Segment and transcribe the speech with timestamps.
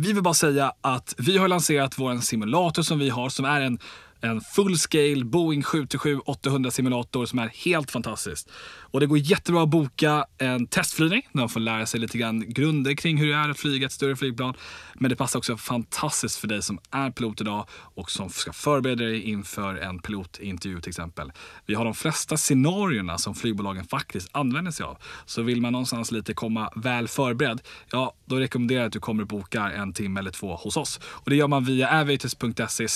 [0.00, 3.60] vi vill bara säga att vi har lanserat vår simulator som vi har som är
[3.60, 3.78] en
[4.20, 8.48] en full scale Boeing 737-800 simulator som är helt fantastisk.
[8.80, 12.52] Och det går jättebra att boka en testflygning där man får lära sig lite grann
[12.52, 14.54] grunder kring hur det är att flyga ett större flygplan.
[14.94, 19.04] Men det passar också fantastiskt för dig som är pilot idag och som ska förbereda
[19.04, 21.32] dig inför en pilotintervju till exempel.
[21.66, 24.98] Vi har de flesta scenarierna som flygbolagen faktiskt använder sig av.
[25.26, 27.60] Så vill man någonstans lite komma väl förberedd,
[27.90, 31.00] ja då rekommenderar jag att du kommer och bokar en timme eller två hos oss.
[31.02, 32.88] Och det gör man via aviators.se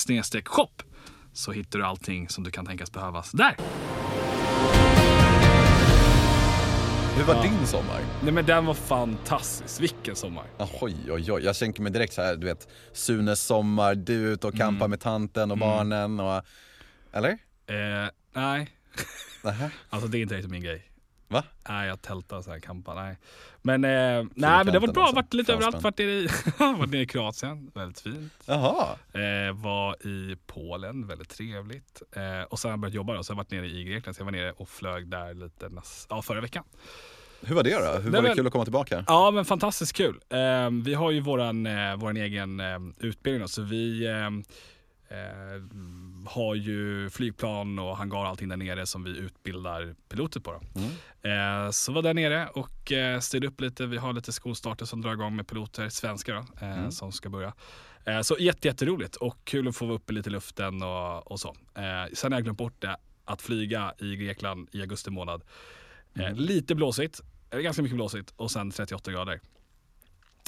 [0.45, 0.83] shop
[1.33, 3.55] så hittar du allting som du kan tänkas behövas där.
[7.17, 7.41] Hur var ja.
[7.41, 8.01] din sommar?
[8.23, 9.81] Nej men den var fantastisk.
[9.81, 10.43] Vilken sommar.
[10.81, 11.43] Oj, oj, oj.
[11.43, 14.89] Jag tänker mig direkt så här, du vet, Sunes sommar, du ute och campar mm.
[14.89, 15.69] med tanten och mm.
[15.69, 16.43] barnen och...
[17.11, 17.29] Eller?
[17.67, 18.69] Eh, nej.
[19.89, 20.92] alltså det är inte riktigt min grej.
[21.33, 21.43] Va?
[21.69, 22.95] Nej, jag tältar så här kampar.
[22.95, 23.17] Nej.
[23.61, 23.89] Men, eh,
[24.35, 25.01] nej, men det var bra.
[25.01, 25.15] Alltså.
[25.15, 25.81] Varit lite överallt.
[25.81, 27.71] Varit nere, i, varit nere i Kroatien.
[27.75, 28.33] Väldigt fint.
[28.45, 28.87] Jaha.
[29.13, 31.07] Eh, var i Polen.
[31.07, 32.01] Väldigt trevligt.
[32.11, 34.15] Eh, och sen har jag börjat jobba då, så jag har varit nere i Grekland.
[34.15, 36.63] Så jag var nere och flög där lite näst, ja, förra veckan.
[37.41, 38.01] Hur var det då?
[38.01, 39.03] Hur det var det kul att komma tillbaka?
[39.07, 40.19] Ja, men fantastiskt kul.
[40.29, 44.07] Eh, vi har ju våran, eh, våran egen eh, utbildning då, så vi
[45.13, 45.61] Eh,
[46.25, 50.61] har ju flygplan och hangar och allting där nere som vi utbildar piloter på.
[50.75, 51.65] Mm.
[51.65, 53.85] Eh, så var där nere och eh, styrde upp lite.
[53.85, 56.91] Vi har lite skolstarter som drar igång med piloter, svenska då, eh, mm.
[56.91, 57.53] som ska börja.
[58.05, 61.39] Eh, så jätte, jätteroligt och kul att få vara uppe lite i luften och, och
[61.39, 61.55] så.
[61.75, 65.43] Eh, sen har jag glömt bort det, att flyga i Grekland i augusti månad.
[66.15, 66.37] Eh, mm.
[66.37, 69.39] Lite blåsigt, ganska mycket blåsigt och sen 38 grader.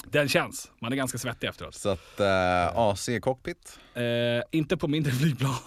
[0.04, 0.70] Den känns.
[0.80, 1.74] Man är ganska svettig efteråt.
[1.74, 3.78] Så att eh, AC cockpit?
[3.94, 4.02] Eh,
[4.50, 5.54] inte på mindre flygplan.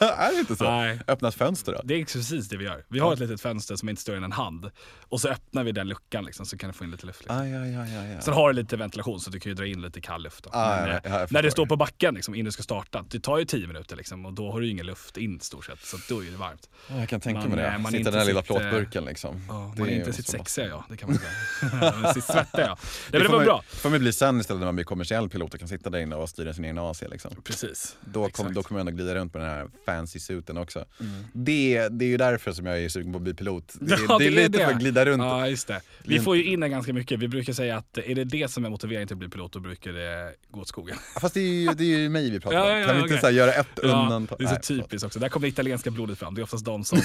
[0.00, 0.64] är det inte så?
[0.64, 1.00] Nej.
[1.06, 1.80] Öppna ett fönster då?
[1.84, 2.84] Det är precis det vi gör.
[2.88, 4.70] Vi har ett litet fönster som är inte större än en hand.
[5.08, 7.20] Och så öppnar vi den luckan liksom, så kan du få in lite luft.
[7.20, 7.38] Liksom.
[7.38, 9.82] Aj, aj, aj, aj, Sen har du lite ventilation så du kan ju dra in
[9.82, 10.44] lite kall luft.
[10.44, 10.50] Då.
[10.52, 13.38] Ah, Men, ja, när du står på backen liksom, innan du ska starta, det tar
[13.38, 15.84] ju tio minuter liksom, och då har du ingen luft in stort sett.
[15.84, 16.68] Så då är det varmt.
[16.88, 17.78] Ja, jag kan tänka man, mig det.
[17.78, 19.44] Man Sitta i den här lilla plåtburken liksom.
[19.48, 22.12] Ja, man är inte sitt sexiga ja, det kan man säga.
[22.14, 22.78] sitt svettiga ja.
[23.10, 23.57] Det, det var bra.
[23.66, 26.16] Får man bli sen istället när man blir kommersiell pilot och kan sitta där inne
[26.16, 27.02] och styra sin egen AC.
[27.10, 27.30] Liksom.
[27.44, 27.96] Precis.
[28.04, 30.84] Då, kom, då kommer jag ändå glida runt med den här fancy suiten också.
[31.00, 31.24] Mm.
[31.32, 33.72] Det, det är ju därför som jag är sugen på att bli pilot.
[33.80, 34.64] Det, ja, det är lite det.
[34.64, 35.22] för att glida runt.
[35.22, 35.80] Ja, just det.
[36.02, 37.18] Vi får ju in den ganska mycket.
[37.18, 39.60] Vi brukar säga att är det det som är motiveringen till att bli pilot, då
[39.60, 40.96] brukar det gå åt skogen.
[41.20, 42.68] Fast det är ju, det är ju mig vi pratar om.
[42.68, 44.38] Ja, ja, kan vi inte så göra ett undantag?
[44.38, 45.18] Det är så typiskt också.
[45.18, 46.34] Där kommer det italienska blodet fram.
[46.34, 46.98] Det är oftast de som...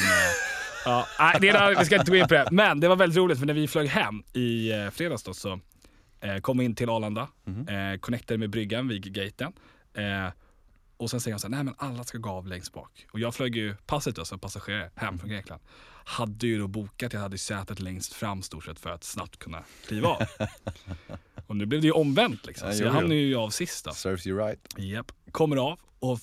[0.86, 2.48] ja, nej, det är, vi ska inte gå in på det.
[2.52, 5.60] Men det var väldigt roligt för när vi flög hem i eh, fredags då, så
[6.24, 9.54] Eh, kom in till Arlanda, mm eh, connectade med bryggan vid gaten.
[9.94, 10.30] Eh,
[10.98, 13.08] och sen säger han så här, nej men alla ska gå av längst bak.
[13.12, 15.62] Och jag flög ju passet då som passagerare hem från Grekland.
[16.06, 19.64] Hade ju då bokat, jag hade sätet längst fram stort sett för att snabbt kunna
[19.88, 20.24] kliva av.
[21.48, 22.68] och nu blev det ju omvänt liksom.
[22.68, 23.92] Ja, så jag hamnade ju av sist då.
[23.92, 24.68] Serves you right.
[24.78, 25.12] Japp.
[25.32, 26.20] Kommer av och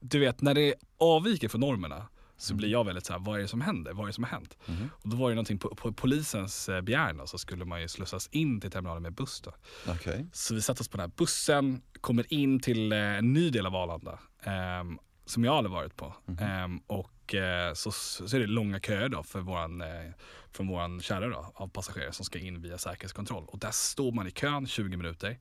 [0.00, 2.06] du vet när det avviker från normerna
[2.42, 3.92] så blir jag väldigt så här, vad är det som händer?
[3.92, 4.58] Vad är det som har hänt?
[4.66, 4.90] Mm.
[4.92, 8.28] Och då var det någonting på, på polisens eh, begäran så skulle man ju slussas
[8.32, 9.40] in till terminalen med buss.
[9.40, 9.52] Då.
[9.92, 10.24] Okay.
[10.32, 13.66] Så vi satte oss på den här bussen, kommer in till eh, en ny del
[13.66, 16.14] av Arlanda eh, som jag aldrig varit på.
[16.28, 16.74] Mm.
[16.74, 20.10] Eh, och eh, så, så är det långa köer då för våran, eh,
[20.52, 23.44] från våran kärra då, av passagerare som ska in via säkerhetskontroll.
[23.46, 25.38] Och där står man i kön 20 minuter.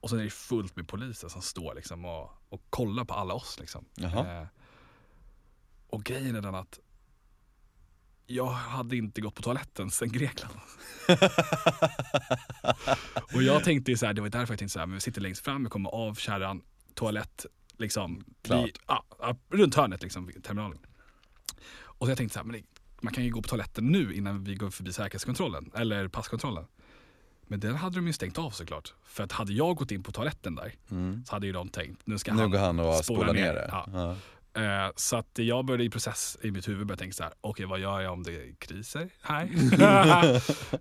[0.00, 3.34] Och sen är det fullt med poliser som står liksom och, och kollar på alla
[3.34, 3.56] oss.
[3.60, 3.84] Liksom.
[5.90, 6.78] Och grejen är den att
[8.26, 10.54] jag hade inte gått på toaletten sen Grekland.
[13.34, 15.20] och jag tänkte så här, det var därför jag tänkte så här, men vi sitter
[15.20, 16.62] längst fram, vi kommer av kärran,
[16.94, 17.46] toalett,
[17.78, 19.04] liksom, vid, ja,
[19.48, 20.78] runt hörnet liksom, terminalen.
[21.82, 22.62] Och så jag tänkte så här, men det,
[23.00, 26.66] man kan ju gå på toaletten nu innan vi går förbi säkerhetskontrollen, eller passkontrollen.
[27.42, 28.94] Men den hade de ju stängt av såklart.
[29.04, 31.24] För att hade jag gått in på toaletten där mm.
[31.24, 33.68] så hade ju de tänkt, nu ska nu han, han och spola ner det.
[33.72, 33.88] Ja.
[33.92, 34.16] Ja.
[34.54, 37.50] Eh, så att jag började i process i mitt huvud började tänka så här, okej
[37.50, 39.50] okay, vad gör jag om det är kriser här?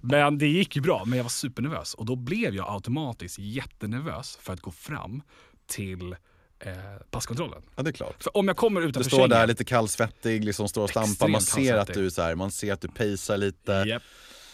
[0.06, 4.38] men det gick ju bra, men jag var supernervös och då blev jag automatiskt jättenervös
[4.42, 5.22] för att gå fram
[5.68, 6.16] till
[6.60, 6.72] eh,
[7.10, 7.62] passkontrollen.
[7.76, 8.24] Ja det är klart.
[8.24, 11.42] För om jag kommer utanför Du står där lite kallsvettig, liksom står och stampar, man
[11.42, 13.72] ser att du så här, man ser att du pacear lite.
[13.88, 14.04] Yep.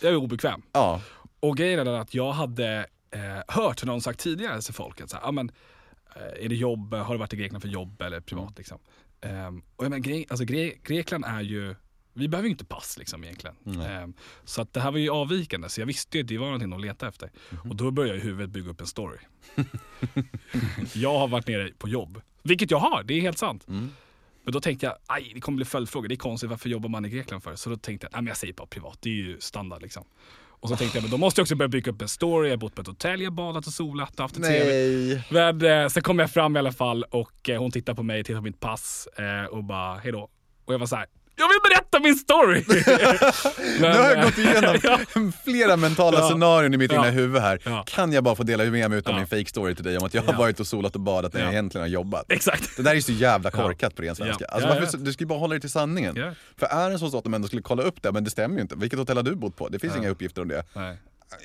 [0.01, 0.61] Jag är obekväm.
[0.71, 1.01] Ja.
[1.39, 5.17] Och grejen är att jag hade eh, hört någon sagt tidigare till folk att så
[5.17, 5.51] här, ah, men,
[6.15, 8.53] eh, är det jobb, har du varit i Grekland för jobb eller privat mm.
[8.57, 8.79] liksom?
[9.25, 11.75] Um, och jag menar, Gre alltså, Gre Grekland är ju,
[12.13, 13.55] vi behöver ju inte pass liksom egentligen.
[13.65, 14.03] Mm.
[14.03, 14.13] Um,
[14.45, 16.73] så att det här var ju avvikande, så jag visste ju att det var någonting
[16.73, 17.31] att leta efter.
[17.51, 17.69] Mm.
[17.69, 19.17] Och då började jag i huvudet bygga upp en story.
[20.93, 23.67] jag har varit nere på jobb, vilket jag har, det är helt sant.
[23.67, 23.89] Mm.
[24.43, 27.05] Men då tänkte jag, aj det kommer bli följdfrågor, det är konstigt, varför jobbar man
[27.05, 27.55] i Grekland för?
[27.55, 30.05] Så då tänkte jag, nej men jag säger bara privat, det är ju standard liksom.
[30.65, 32.47] Och så tänkte jag, men då måste jag också börja bygga upp en story.
[32.47, 34.61] Jag har bott på ett hotell, jag har badat och solat och haft Nej.
[34.61, 35.31] trevligt.
[35.31, 38.23] Men eh, sen kom jag fram i alla fall och eh, hon tittar på mig,
[38.23, 40.29] tittar på mitt pass eh, och bara hejdå.
[40.65, 41.05] Och jag var så här.
[41.37, 42.63] Jag vill berätta min story!
[43.79, 44.99] nu har jag eh, gått igenom ja.
[45.43, 46.29] flera mentala Ja.
[46.29, 46.97] scenarion i mitt Ja.
[47.05, 47.59] egna huvud här.
[47.63, 47.83] Ja.
[47.87, 49.15] Kan jag bara få dela med mig av Ja.
[49.17, 51.39] min fake story till dig om att jag har varit och solat och badat när
[51.41, 51.51] jag Ja.
[51.51, 52.25] egentligen har jobbat?
[52.31, 52.77] Exakt.
[52.77, 54.45] Det där är så jävla korkat på ren svenska.
[54.45, 54.97] Alltså, varför.
[54.97, 56.35] Du ska ju bara hålla dig till sanningen.
[56.57, 58.61] För är det så att de ändå skulle kolla upp det, men det stämmer ju
[58.61, 58.75] inte.
[58.75, 59.69] Vilket hotell har du bott på?
[59.69, 60.63] Det finns inga uppgifter om det.
[60.73, 60.97] Nej.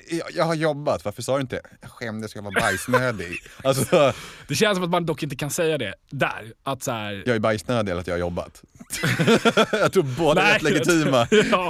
[0.09, 3.37] Jag, jag har jobbat, varför sa du inte Jag skämdes, jag var bajsnödig.
[3.63, 4.13] alltså,
[4.47, 6.53] Det känns som att man dock inte kan säga det där.
[6.63, 8.63] Att så här, jag är bajsnödig eller att jag har jobbat.
[9.71, 11.27] jag tror båda är rätt legitima.
[11.51, 11.69] ja.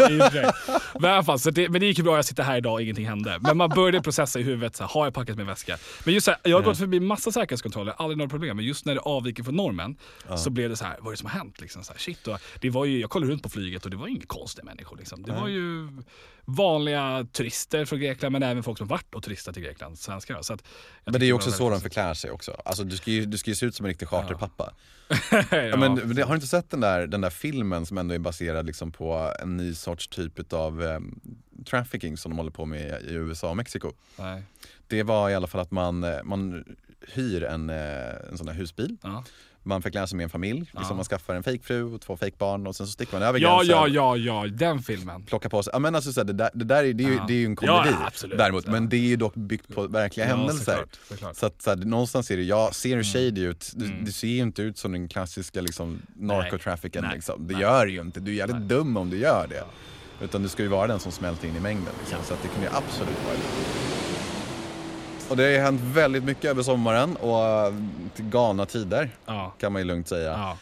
[0.93, 2.73] Men i alla fall, så det, men det gick ju bra, jag sitter här idag
[2.73, 3.39] och ingenting hände.
[3.41, 5.77] Men man började processa i huvudet, så här, har jag packat min väska?
[6.03, 8.57] Men just så här, jag har gått förbi massa säkerhetskontroller, aldrig några problem.
[8.57, 9.95] Men just när det avviker från normen
[10.37, 11.61] så blev det så här, vad är det som har hänt?
[11.61, 13.97] Liksom, så här, shit, och det var ju, jag kollade runt på flyget och det
[13.97, 14.97] var inga konstiga människor.
[14.97, 15.23] Liksom.
[15.23, 15.87] Det var ju
[16.45, 20.41] vanliga turister från Grekland men även folk som varit och turistat i Grekland, svenskar.
[20.41, 20.63] Så att,
[21.05, 22.61] Men det är ju också så de förklär sig också.
[22.65, 24.73] Alltså, du, ska ju, du ska ju se ut som en riktig charterpappa.
[25.31, 28.15] Ja, ja, men, men har du inte sett den där, den där filmen som ändå
[28.15, 31.19] är baserad liksom på en ny sorts typ av um,
[31.65, 33.91] trafficking som de håller på med i USA och Mexiko?
[34.17, 34.43] nej.
[34.87, 36.63] Det var i alla fall att man, eh, man
[37.07, 38.97] hyr en, eh, en sån här husbil.
[39.01, 39.23] Ja.
[39.63, 40.59] Man förklär sig med en familj.
[40.59, 40.93] Liksom Ja.
[40.95, 43.75] Man skaffar en fejkfru och två fejkbarn och sen så sticker man över ja, gränsen.
[43.75, 45.23] ja, ja, ja, den filmen.
[45.25, 47.07] Plockar på sig, ja men alltså så här, det, där, det där är, det är,
[47.07, 47.25] ju, Ja.
[47.27, 48.37] det är ju en komedi ja, absolut.
[48.37, 48.67] däremot.
[48.67, 50.65] Men det är ju dock byggt på verkliga händelser.
[50.65, 51.35] såklart, såklart.
[51.35, 54.05] Så att så här, någonstans är det, ja, ser du shady ut, du, Mm.
[54.05, 57.03] du ser ju inte ut som den klassiska liksom, narcotrafficken.
[57.03, 57.15] Nej.
[57.15, 57.47] Liksom.
[57.47, 57.61] Det Nej.
[57.61, 58.67] gör du ju inte, du är jävligt Nej.
[58.67, 59.63] dum om du gör det.
[60.25, 61.93] Utan du ska ju vara den som smälter in i mängden.
[61.99, 62.17] Liksom.
[62.23, 64.00] Så att det kan ju absolut vara det.
[65.31, 67.73] Och det har hänt väldigt mycket över sommaren och
[68.15, 69.55] till galna tider Ja.
[69.59, 70.31] kan man ju lugnt säga.
[70.31, 70.57] Ja.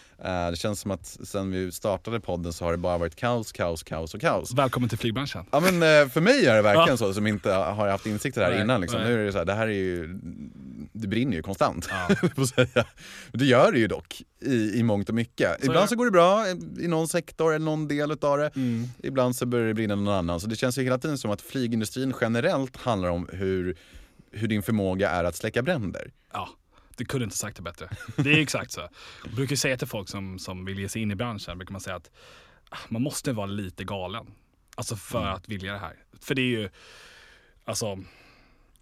[0.46, 3.52] Eh, Det känns som att sen vi startade podden så har det bara varit kaos,
[3.52, 4.54] kaos, kaos och kaos.
[4.54, 5.46] Välkommen till flygbranschen.
[5.52, 6.98] Ja men eh, för mig är det verkligen Ja.
[6.98, 8.82] så, som inte har haft insikter här Nej, innan.
[8.82, 9.00] Liksom.
[9.02, 9.10] nej.
[9.10, 10.20] Nu är det så här, det här är ju,
[10.94, 11.90] det brinner ju konstant.
[11.92, 12.16] Ja.
[13.32, 15.60] Det gör det ju dock i, i mångt och mycket.
[15.60, 16.46] Så Ibland är så går det bra
[16.84, 18.52] i någon sektor eller någon del utav det.
[18.56, 18.88] Mm.
[19.04, 20.40] Ibland så börjar det brinna någon annan.
[20.40, 23.76] Så det känns ju hela tiden som att flygindustrin generellt handlar om hur,
[24.32, 26.12] hur din förmåga är att släcka bränder.
[26.34, 26.50] Ja,
[26.98, 27.90] du kunde inte sagt det bättre.
[28.16, 28.88] Det är exakt så.
[29.26, 31.82] Jag brukar säga till folk som, som vill ge sig in i branschen, brukar man
[31.82, 32.12] säga att
[32.70, 34.28] ah, man måste vara lite galen.
[34.76, 35.34] Alltså för Mm.
[35.34, 35.96] att vilja det här.
[36.22, 36.70] För det är ju,
[37.66, 38.00] alltså,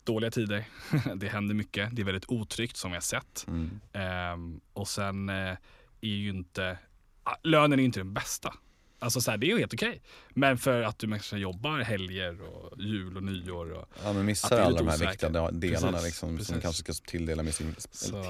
[0.03, 0.65] dåliga tider.
[1.15, 1.95] det händer mycket.
[1.95, 3.45] Det är väldigt otryggt som vi har sett.
[3.47, 3.79] Mm.
[3.93, 5.35] Ehm, och sen eh,
[6.01, 6.77] är ju inte,
[7.23, 8.53] ah, lönen är inte den bästa.
[8.99, 10.01] Alltså så här, det är ju helt okej.
[10.29, 13.71] Men för att du kanske jobbar helger och jul och nyår.
[13.71, 16.61] Och, Ja men missar alla de här viktiga delarna Precis, liksom, som precis.
[16.61, 17.75] kanske ska tilldela med sin,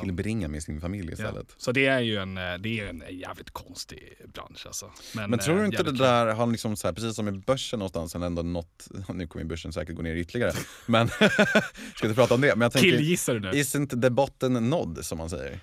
[0.01, 1.13] tillbringa med sin familj ja.
[1.13, 1.55] istället.
[1.57, 4.91] Så det är ju en, eh, det är en jävligt konstig bransch alltså.
[5.13, 7.79] Men tror eh, du inte det där har liksom så här, precis som i börsen
[7.79, 10.53] någonstans, sen ändå nått, nu kommer ju börsen säkert gå ner ytterligare,
[10.85, 11.07] men
[11.95, 12.55] ska inte prata om det.
[12.55, 13.51] Men jag tänker, Killgissar du nu?
[13.51, 15.59] isn't the botten nådd som man säger?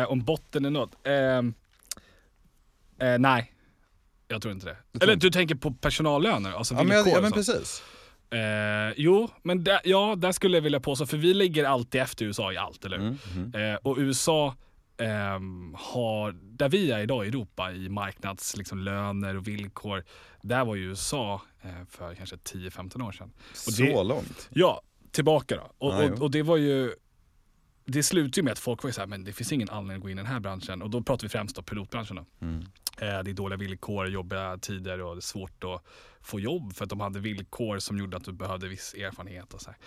[0.00, 0.94] Eh, om botten är nådd?
[1.04, 1.54] Ehm,
[2.98, 3.52] eh, nej,
[4.28, 4.74] jag tror inte det.
[4.92, 5.26] tror Eller inte.
[5.26, 6.52] du tänker på personallöner?
[6.52, 7.82] Alltså Ja men, ja, men precis.
[8.30, 12.24] Eh, jo, men där, ja, där skulle jag vilja påstå, för vi ligger alltid efter
[12.24, 13.06] USA i allt, eller hur?
[13.06, 13.18] Mm,
[13.54, 13.72] mm.
[13.74, 14.54] Eh, och USA
[14.98, 20.04] ehm, har, där vi är idag i Europa i marknadslöner liksom, löner och villkor,
[20.42, 23.32] där var ju USA eh, för kanske 10-15 år sedan.
[23.50, 24.48] Och Så det- långt.
[24.52, 25.86] Ja, tillbaka då.
[25.86, 26.12] Och, jo.
[26.14, 26.92] och, och det var ju,
[27.90, 29.96] det slutade ju med att folk var ju så här, men det finns ingen anledning
[29.96, 30.82] att gå in i den här branschen.
[30.82, 32.26] Och då pratar vi främst om pilotbranschen då.
[32.46, 32.60] Mm.
[32.98, 35.84] Eh, det är dåliga villkor, jobbiga tider och det är svårt att
[36.20, 39.60] få jobb för att de hade villkor som gjorde att du behövde viss erfarenhet och
[39.60, 39.78] så här.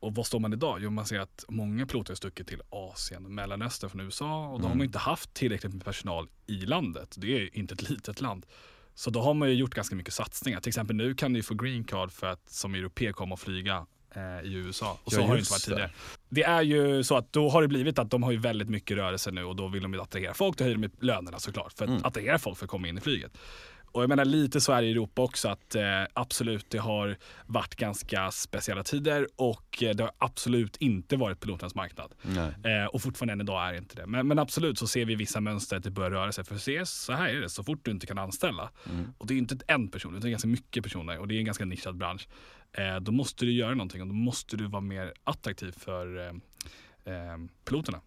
[0.00, 0.78] Och vad står man idag?
[0.82, 4.64] Jo, man ser att många piloter har stuckit till Asien, Mellanöstern från USA och då
[4.64, 4.78] har Mm.
[4.78, 7.14] man inte haft tillräckligt med personal i landet.
[7.18, 8.46] Det är ju inte ett litet land.
[8.94, 10.60] Så då har man ju gjort ganska mycket satsningar.
[10.60, 13.86] Till exempel nu kan du få green card för att som europe komma och flyga
[14.44, 14.98] i USA.
[15.04, 15.90] Och så Ja, har det inte varit tidigare.
[16.28, 18.96] Det är ju så att då har det blivit att de har ju väldigt mycket
[18.96, 20.58] rörelse nu och då vill de ju attrahera folk.
[20.58, 22.04] Då höjer de lönerna såklart för att Mm.
[22.04, 23.32] attrahera folk för att komma in i flyget.
[23.92, 27.16] Och jag menar lite så är det i Europa också att eh, absolut det har
[27.46, 32.14] varit ganska speciella tider och eh, det har absolut inte varit piloternas marknad.
[32.64, 34.06] Eh, och fortfarande än idag är det inte det.
[34.06, 36.44] Men, men absolut så ser vi vissa mönster att det börjar röra sig.
[36.44, 38.70] För se, så här är det, så fort du inte kan anställa.
[38.90, 39.12] Mm.
[39.18, 41.38] Och det är inte en person, utan det är ganska mycket personer och det är
[41.38, 42.28] en ganska nischad bransch.
[42.74, 46.32] Eh, då måste du göra någonting och då måste du vara mer attraktiv för eh,
[47.14, 48.00] eh, piloterna.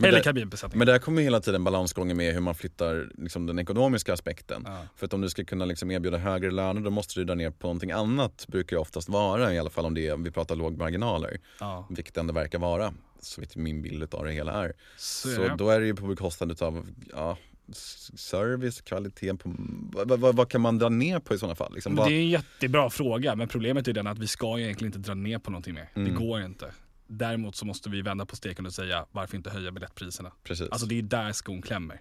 [0.00, 0.78] Men Eller kabinbesättningen.
[0.78, 4.62] Men där kommer hela tiden balansgången med hur man flyttar liksom, den ekonomiska aspekten.
[4.66, 4.82] Ja.
[4.96, 7.50] För att om du ska kunna liksom, erbjuda högre löner då måste du dra ner
[7.50, 10.56] på någonting annat brukar det oftast vara i alla fall om det är, vi pratar
[10.56, 11.40] lågmarginaler.
[11.60, 14.72] Ja, Vilket det ändå verkar vara, så vitt min bild av det hela är.
[14.96, 15.56] så, Så är det.
[15.56, 17.38] då är det ju på bekostnad av ja,
[17.72, 19.54] service, kvalitet på,
[19.92, 21.74] vad, vad, vad kan man dra ner på i sådana fall?
[21.74, 24.64] Liksom, vad, det är en jättebra fråga, men problemet är den att vi ska ju
[24.64, 25.90] egentligen inte dra ner på någonting mer.
[25.94, 26.08] Mm.
[26.08, 26.70] Det går inte.
[27.06, 30.32] Däremot så måste vi vända på steken och säga varför inte höja biljettpriserna?
[30.42, 30.70] precis.
[30.70, 32.00] Alltså det är där skon klämmer.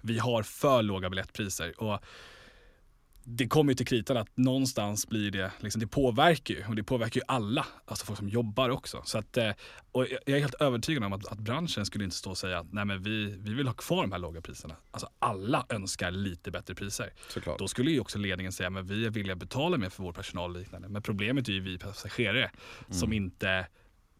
[0.00, 2.00] Vi har för låga biljettpriser och
[3.24, 6.82] det kommer ju till kritan att någonstans blir det, liksom, det påverkar ju och det
[6.82, 9.02] påverkar ju alla, alltså folk som jobbar också.
[9.04, 9.50] Så att, eh,
[9.92, 12.72] och jag är helt övertygad om att, att branschen skulle inte stå och säga att
[12.72, 14.76] nej men vi, vi vill ha kvar de här låga priserna.
[14.90, 17.12] Alltså alla önskar lite bättre priser.
[17.28, 17.58] Såklart.
[17.58, 20.12] Då skulle ju också ledningen säga men vi är villiga att betala mer för vår
[20.12, 20.88] personal och liknande.
[20.88, 22.50] Men problemet är ju vi passagerare
[22.90, 23.66] som inte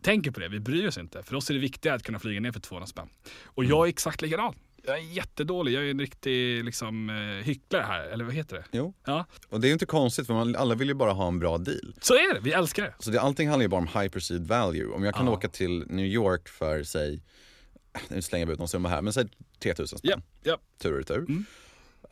[0.02, 0.48] tänker på det.
[0.48, 1.22] Vi bryr oss inte.
[1.22, 3.08] För oss är det viktigare att kunna flyga ner för 200 spänn.
[3.44, 4.54] Och jag är exakt likadan.
[4.86, 5.72] Jag är jättedålig.
[5.72, 8.04] Jag är en riktig liksom, eh, hycklare här.
[8.04, 8.64] Eller vad heter det?
[8.72, 11.28] Jo, Ja, och det är ju inte konstigt för man, alla vill ju bara ha
[11.28, 11.94] en bra deal.
[12.00, 12.40] så är det.
[12.40, 12.94] Vi älskar det.
[12.98, 14.86] Så det, allting handlar ju bara om high perceived value.
[14.86, 15.32] Om jag kan Ja.
[15.32, 17.22] åka till New York för, säg,
[18.08, 19.24] nu slänger jag ut någon summa här, men säg
[19.62, 20.20] 3000 spänn Ja,
[20.52, 20.58] ja.
[20.82, 21.18] tur och retur.
[21.18, 21.44] Mm.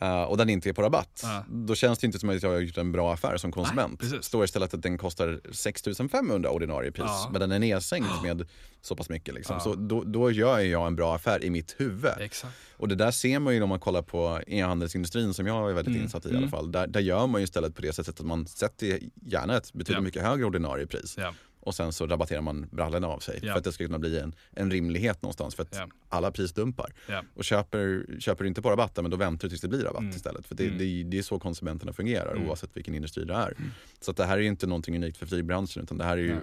[0.02, 1.20] Uh, och den inte är på rabatt.
[1.22, 1.44] Ja.
[1.48, 4.00] Då känns det inte som att jag har gjort en bra affär som konsument.
[4.00, 4.24] precis.
[4.24, 7.28] Står istället att den kostar 6500 ordinarie pris, Ja.
[7.32, 8.46] men den är nedsänkt med
[8.82, 9.34] så pass mycket.
[9.34, 9.60] Liksom.
[9.60, 12.10] Så då, då gör jag en bra affär i mitt huvud.
[12.20, 12.54] Exakt.
[12.76, 15.92] Och det där ser man ju om man kollar på e-handelsindustrin som jag är väldigt
[15.94, 16.02] Mm.
[16.04, 16.42] insatt i i Mm.
[16.42, 16.72] alla fall.
[16.72, 19.94] Där, där gör man ju istället på det sättet att man sätter gärna ett betydligt
[19.96, 20.00] Ja.
[20.00, 21.14] mycket högre ordinarie pris.
[21.18, 21.34] Ja.
[21.62, 23.52] Och sen så rabatterar man brallorna av sig Ja.
[23.52, 25.88] för att det ska kunna bli en, en rimlighet någonstans för att Ja.
[26.08, 26.92] alla prisdumpar.
[27.08, 27.22] Ja.
[27.34, 30.00] Och köper, köper du inte på rabatten men då väntar du tills det blir rabatt
[30.00, 30.16] Mm.
[30.16, 30.46] istället.
[30.46, 30.78] För det, Mm.
[30.78, 32.48] det, det är så konsumenterna fungerar Mm.
[32.48, 33.54] oavsett vilken industri det är.
[34.00, 36.22] Så att det här är ju inte någonting unikt för flygbranschen utan det här är
[36.22, 36.36] ju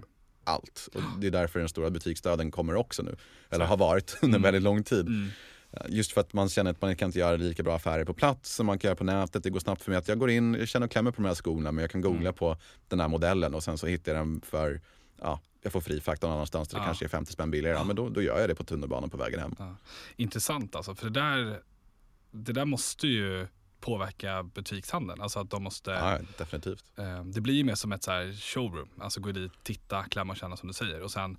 [0.44, 0.90] allt.
[0.94, 3.16] Och det är därför den stora butiksdöden kommer också nu.
[3.50, 3.70] Eller Så.
[3.70, 4.42] har varit under Mm.
[4.44, 5.08] väldigt lång tid.
[5.08, 5.28] Mm.
[5.90, 8.56] Just för att man känner att man kan inte göra lika bra affärer på plats
[8.56, 9.44] som man kan göra på nätet.
[9.44, 11.28] Det går snabbt för mig att jag går in, jag känner och klämmer på de
[11.28, 12.34] här skorna men jag kan googla Mm.
[12.34, 12.58] på
[12.88, 14.82] den här modellen och sen så hittar jag den för,
[15.22, 16.86] ja, jag får fri frakt någon annanstans där det Ja.
[16.86, 17.78] kanske är 50 spänn billigare.
[17.78, 19.56] Ja, men då, då gör jag det på tunnelbanan på vägen hem.
[19.60, 19.76] Ja.
[20.16, 21.60] Intressant alltså, för det där,
[22.32, 23.48] det där måste ju
[23.80, 25.22] påverka butikshandeln.
[25.22, 26.84] Alltså att de måste, Ja, definitivt.
[26.96, 28.90] eh, det blir ju mer som ett så showroom.
[29.00, 31.02] Alltså gå dit, titta, klämma och känna som du säger.
[31.02, 31.38] Och sen,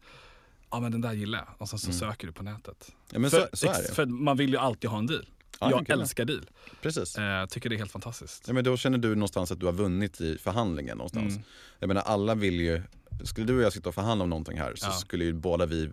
[0.71, 1.49] ja men den där gillar jag.
[1.59, 1.99] Och sen så Mm.
[1.99, 2.93] söker du på nätet.
[3.13, 3.95] Ja, men för, så, så är det.
[3.95, 5.27] För man vill ju alltid ha en deal.
[5.61, 6.51] Ja, jag älskar deal.
[6.83, 7.19] Precis.
[7.19, 8.45] Eh, tycker det är helt fantastiskt.
[8.49, 11.33] Ja, men då känner du någonstans att du har vunnit i förhandlingen någonstans.
[11.35, 11.45] Mm.
[11.79, 12.83] Jag menar alla vill ju,
[13.25, 14.93] skulle du och jag sitta och förhandla om någonting här så Ja.
[14.93, 15.91] skulle ju båda vi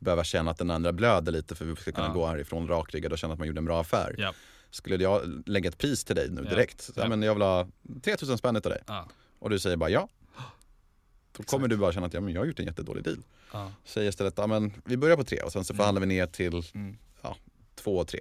[0.00, 2.12] behöva känna att den andra blöder lite för att vi ska kunna Ja.
[2.12, 4.14] gå härifrån rakryggade och känna att man gjorde en bra affär.
[4.18, 4.32] Ja.
[4.70, 6.50] Skulle jag lägga ett pris till dig nu Ja.
[6.50, 7.02] direkt, så, ja.
[7.02, 7.08] Ja.
[7.08, 7.66] men jag vill ha
[8.02, 9.08] 3000 spänn av dig Ja.
[9.38, 10.08] och du säger bara ja.
[11.36, 11.70] Då kommer Exakt.
[11.70, 13.22] du bara känna att ja, men jag har gjort en jättedålig deal.
[13.52, 13.72] Ja.
[13.84, 15.76] Säg istället, ja, men vi börjar på tre och sen så Mm.
[15.78, 16.96] förhandlar vi ner till Mm.
[17.74, 18.20] två och tre.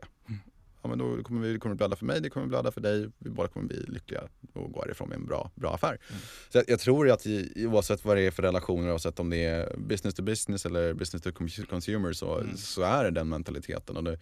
[0.81, 3.09] Ja, men då kommer vi, det kommer blöda för mig, det kommer blöda för dig.
[3.17, 4.21] Vi båda kommer bli lyckliga
[4.53, 5.97] och gå härifrån med en bra, bra affär.
[6.09, 6.21] Mm.
[6.49, 9.37] Så jag, jag tror att i, oavsett vad det är för relationer, oavsett om det
[9.45, 12.57] är business to business eller business to con- consumer så, Mm.
[12.57, 13.97] så är det den mentaliteten.
[13.97, 14.19] Och det,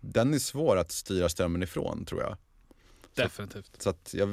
[0.00, 2.36] den är svår att styra strömmen ifrån tror jag.
[3.14, 3.82] Definitivt.
[3.82, 4.28] Så att jag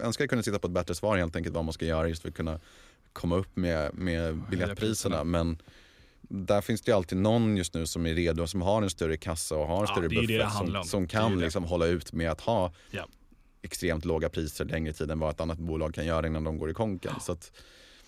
[0.00, 2.22] önskar jag kunde sitta på ett bättre svar helt enkelt vad man ska göra just
[2.22, 2.60] för att kunna
[3.12, 4.74] komma upp med, med biljettpriserna.
[4.74, 5.24] priserna.
[5.24, 5.58] Men
[6.34, 9.16] där finns det ju alltid någon just nu som är redo, som har en större
[9.16, 10.84] kassa och har en Ja, större buffert som, om.
[10.84, 13.06] som kan liksom hålla ut med att ha Ja.
[13.62, 16.70] extremt låga priser längre tid än vad ett annat bolag kan göra innan de går
[16.70, 17.12] i konken.
[17.20, 17.36] Så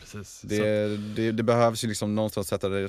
[0.01, 0.41] Precis.
[0.45, 2.89] Det, det, det behövs ju liksom någonstans sätta det,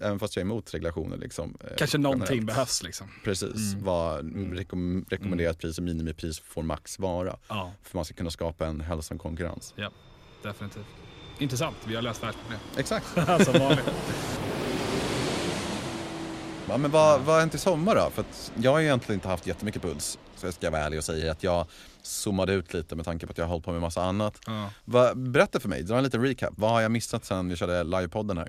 [0.00, 1.16] även fast jag är emot regulationer.
[1.16, 2.46] Liksom, eh, kanske någonting generellt.
[2.46, 3.08] behövs liksom.
[3.24, 3.84] Precis, Mm.
[3.84, 4.54] vad Mm.
[4.54, 7.36] rekom, rekommenderat pris och minimipris får max vara.
[7.48, 9.74] Ja, För man ska kunna skapa en hälsosam konkurrens.
[10.42, 10.84] definitivt.
[11.38, 11.76] Intressant.
[11.86, 12.60] Vi har löst världsproblem.
[12.76, 13.06] Exakt.
[13.44, 13.84] Som vanligt.
[16.72, 18.10] Ja, men vad, vad har hänt i sommar då?
[18.10, 20.18] För att jag har ju egentligen inte haft jättemycket puls.
[20.36, 21.66] Så jag ska vara ärlig och säga att jag
[22.02, 24.40] zoomade ut lite med tanke på att jag har hållit på med massa annat.
[24.46, 24.70] Ja.
[24.84, 26.54] Va, berätta för mig, dra en liten recap.
[26.56, 28.48] Vad har jag missat sen vi körde livepodden här?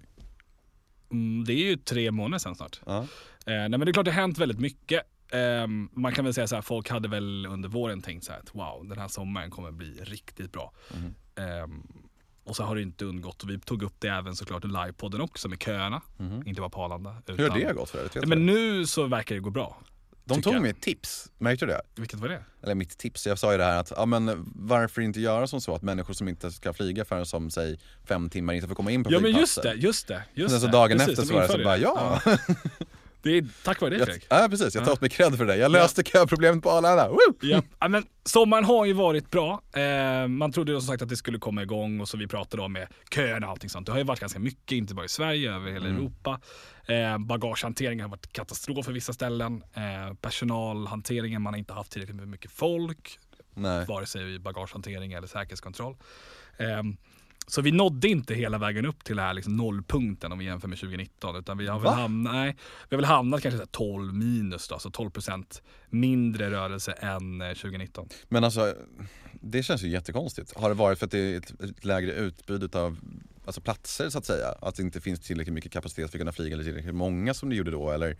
[1.11, 2.81] Mm, det är ju tre månader sedan snart.
[2.85, 2.99] Ja.
[2.99, 3.05] Eh,
[3.45, 5.01] nej men det är klart det har hänt väldigt mycket.
[5.31, 8.39] Ehm, man kan väl säga så här, folk hade väl under våren tänkt så här
[8.39, 10.73] att wow, den här sommaren kommer bli riktigt bra.
[10.93, 11.15] Mhm.
[11.35, 11.83] Ehm,
[12.43, 15.21] och så har det inte undgått och vi tog upp det även såklart i livepodden
[15.21, 16.01] också med köerna.
[16.17, 16.47] Mhm.
[16.47, 17.15] Inte bara på Arlanda.
[17.27, 18.27] Hur har det gått för övrigt?
[18.27, 19.77] Men nu så verkar det gå bra.
[20.25, 20.61] De tog jag.
[20.61, 21.81] mig ett tips, märkte du det?
[21.95, 22.43] Vilket var det?
[22.63, 25.61] Eller mitt tips, jag sa ju det här att ja, men varför inte göra som
[25.61, 28.91] så att människor som inte ska flyga förrän som säg fem timmar inte får komma
[28.91, 29.79] in på Ja men just flygplatser.
[29.81, 30.23] det, just det.
[30.33, 32.21] Just Sen så dagen Precis, efter så var det så bara ja.
[33.23, 34.25] Det är tack vare dig Fredrik.
[34.29, 34.93] ja precis, jag tar Ja.
[34.93, 35.55] åt mig cred för det.
[35.55, 37.09] Jag löste köproblemet på Arlanda.
[37.41, 37.61] Ja.
[37.79, 39.61] ja, men sommaren har ju varit bra.
[39.73, 42.63] Eh, man trodde ju som sagt att det skulle komma igång och så vi pratade
[42.63, 43.85] om med köerna och allting sånt.
[43.85, 45.97] Det har ju varit ganska mycket, inte bara i Sverige, över hela Mm.
[45.97, 46.39] Europa.
[46.87, 49.63] Eh, bagagehanteringen har varit katastrof för vissa ställen.
[49.73, 53.19] Eh, personalhanteringen, man har inte haft tillräckligt mycket folk.
[53.53, 53.85] Nej.
[53.85, 55.95] Vare sig i bagagehantering eller säkerhetskontroll.
[57.43, 60.45] Eh, Så vi nådde inte hela vägen upp till det här liksom nollpunkten om vi
[60.45, 61.35] jämför med 2019.
[61.35, 62.55] Utan vi har väl, hamnat, nej,
[62.89, 67.41] vi har väl hamnat kanske så här 12 minus då, alltså 12% mindre rörelse än
[67.41, 68.07] eh, 2019.
[68.29, 68.75] Men alltså,
[69.33, 70.53] det känns ju jättekonstigt.
[70.57, 72.97] Har det varit för att det är ett, ett lägre utbud av
[73.45, 74.47] alltså platser så att säga?
[74.61, 77.49] Att det inte finns tillräckligt mycket kapacitet för att kunna flyga eller tillräckligt många som
[77.49, 78.17] det gjorde då eller?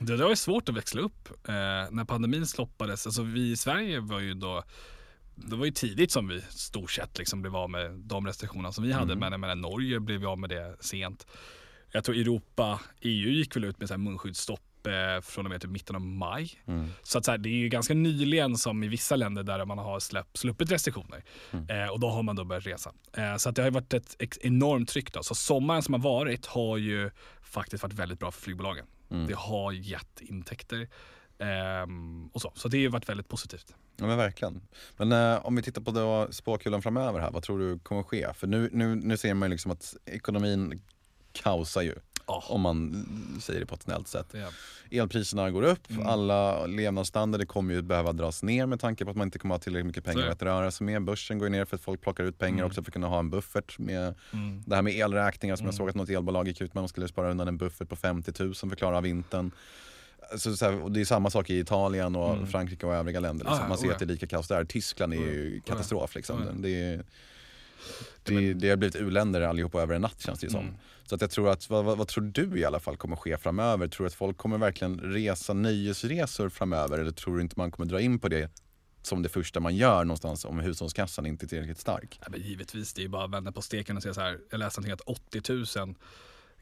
[0.00, 1.54] Det, det var ju svårt att växla upp eh,
[1.90, 3.06] när pandemin sloppades.
[3.06, 4.62] Alltså vi i Sverige var ju då
[5.34, 8.84] det var ju tidigt som vi stort sett liksom blev av med de restriktionerna som
[8.84, 9.12] vi hade.
[9.12, 9.18] Mm.
[9.18, 11.26] Men jag menar, Norge blev vi av med det sent.
[11.92, 15.60] Jag tror Europa, EU gick väl ut med så här munskyddsstopp eh, från och med
[15.60, 16.50] typ mitten av maj.
[16.66, 16.88] Mm.
[17.02, 19.78] Så att så här, det är ju ganska nyligen som i vissa länder där man
[19.78, 21.24] har släpp, sluppit restriktioner.
[21.50, 21.68] Mm.
[21.68, 22.92] Eh, och då har man då börjat resa.
[23.12, 25.22] Eh, så att det har varit ett enormt tryck då.
[25.22, 27.10] Så sommaren som har varit har ju
[27.42, 28.86] faktiskt varit väldigt bra för flygbolagen.
[29.10, 29.26] Mm.
[29.26, 30.88] Det har gett intäkter.
[31.38, 32.52] Ehm, och så.
[32.54, 33.74] så det har varit väldigt positivt.
[33.96, 34.60] Ja men verkligen.
[34.96, 38.28] Men eh, om vi tittar på då spåkulan framöver här, vad tror du kommer ske?
[38.34, 40.82] För nu, nu, nu ser man ju liksom att ekonomin
[41.32, 41.94] kaosar ju,
[42.26, 43.06] Ja, om man
[43.42, 44.34] säger det på ett snällt sätt.
[44.34, 44.46] är,
[44.90, 46.06] Elpriserna går upp, Mm.
[46.06, 49.60] alla levnadsstandarder kommer ju behöva dras ner med tanke på att man inte kommer ha
[49.60, 51.04] tillräckligt mycket pengar att röra sig med.
[51.04, 52.66] Börsen går ner för att folk plockar ut pengar Mm.
[52.66, 54.62] också för att kunna ha en buffert med mm.
[54.66, 55.76] det här med elräkningar som jag Mm.
[55.78, 58.32] såg att något elbolag gick ut med, man skulle spara undan en buffert på 50
[58.44, 59.50] 000 för att klara vintern.
[60.38, 62.46] Så, så här, och det är samma sak i Italien och Mm.
[62.46, 63.46] Frankrike och övriga länder.
[63.46, 63.62] Ah, Liksom.
[63.64, 63.92] ja, Man ser oh ja.
[63.92, 64.64] att det är lika kaos där.
[64.64, 66.14] Tyskland är Oh ju oh katastrof.
[66.14, 66.40] Liksom.
[66.40, 66.52] Oh ja.
[66.56, 67.04] Det, är,
[68.24, 70.60] det, det har blivit u-länder allihopa över en natt känns det ju som.
[70.60, 70.74] Mm.
[71.06, 73.38] Så att jag tror att, vad, vad, vad tror du i alla fall kommer ske
[73.38, 73.88] framöver?
[73.88, 77.90] Tror du att folk kommer verkligen resa nöjesresor framöver eller tror du inte man kommer
[77.90, 78.50] dra in på det
[79.02, 82.20] som det första man gör någonstans om hushållskassan inte är tillräckligt stark?
[82.26, 84.38] Ja, givetvis, det är bara att vända på steken och säga så här.
[84.50, 85.94] Jag läste någonting att 80 000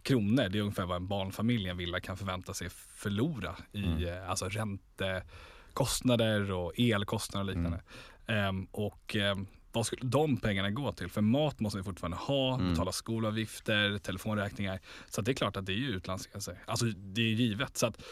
[0.03, 3.85] kronor, det är ungefär vad en barnfamilj i en villa kan förvänta sig förlora i
[3.85, 4.05] Mm.
[4.05, 7.83] eh, alltså räntekostnader och elkostnader och liknande.
[8.27, 8.65] Mm.
[8.71, 11.09] Och ehm, vad skulle de pengarna gå till?
[11.09, 12.71] För mat måste vi fortfarande ha, Mm.
[12.71, 14.81] betala skolavgifter, telefonräkningar.
[15.11, 16.59] Så det är klart att det är ju utlandsresor.
[16.67, 17.77] Alltså det är givet.
[17.77, 18.03] Så att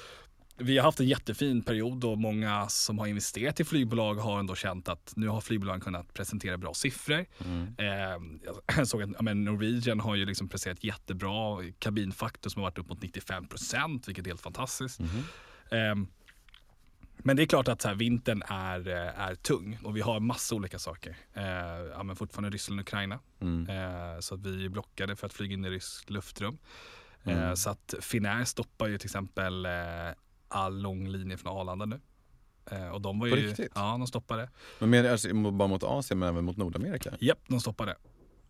[0.61, 4.55] vi har haft en jättefin period och många som har investerat i flygbolag har ändå
[4.55, 7.27] känt att nu har flygbolagen kunnat presentera bra siffror.
[7.45, 7.75] Mm.
[7.79, 8.45] Eh,
[8.77, 12.89] jag såg att men Norwegian har ju liksom presterat jättebra kabinfaktor som har varit upp
[12.89, 15.01] mot 95 procent, vilket är helt fantastiskt.
[15.71, 15.95] Eh,
[17.23, 20.21] men det är klart att så här, vintern är, eh, är tung och vi har
[20.21, 21.17] massa olika saker.
[21.35, 21.45] Eh,
[21.95, 23.19] ja, men fortfarande Ryssland och Ukraina.
[23.41, 23.69] Mm.
[23.69, 26.59] Eh, så att vi är blockade för att flyga in i ryskt luftrum.
[27.25, 27.57] Mm.
[27.57, 29.67] Så att Finnair stoppar ju till exempel
[30.51, 32.01] all lång linje från Arlanda nu.
[32.71, 33.73] Eh, och de var På ju, riktigt?
[33.75, 34.51] Ja, de stoppade.
[34.79, 37.15] Men mer, alltså, bara mot Asien men även mot Nordamerika?
[37.21, 37.97] Japp, de stoppade.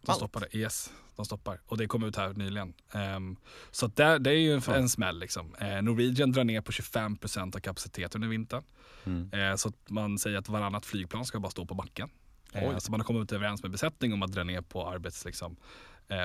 [0.03, 0.17] De Allt?
[0.17, 0.93] stoppade, yes.
[1.17, 1.61] De stoppar.
[1.67, 2.75] Och det kom ut här nyligen.
[2.93, 3.37] Ehm,
[3.71, 5.55] så där, det är ju en, en smäll liksom.
[5.55, 8.65] Eh, Norwegian drar ner på 25% av kapaciteten under vintern.
[9.05, 9.31] Mm.
[9.33, 12.11] Eh, så man säger att varannat flygplan ska bara stå på backen.
[12.55, 12.75] Oj.
[12.79, 15.57] så man har kommit överens med besättning om att dra ner på arbets, liksom,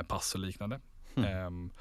[0.07, 0.79] pass och liknande.
[1.15, 1.25] Hmm.
[1.25, 1.71] Ehm,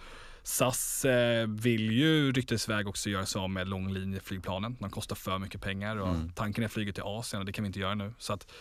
[0.47, 1.07] SAS
[1.49, 4.77] vill ju ryktesväg också göra sig av med långlinjeflygplanen.
[4.81, 6.33] De kostar för mycket pengar och Mm.
[6.33, 8.15] tanken är flyget till Asien och det kan vi inte göra nu.
[8.19, 8.53] Så att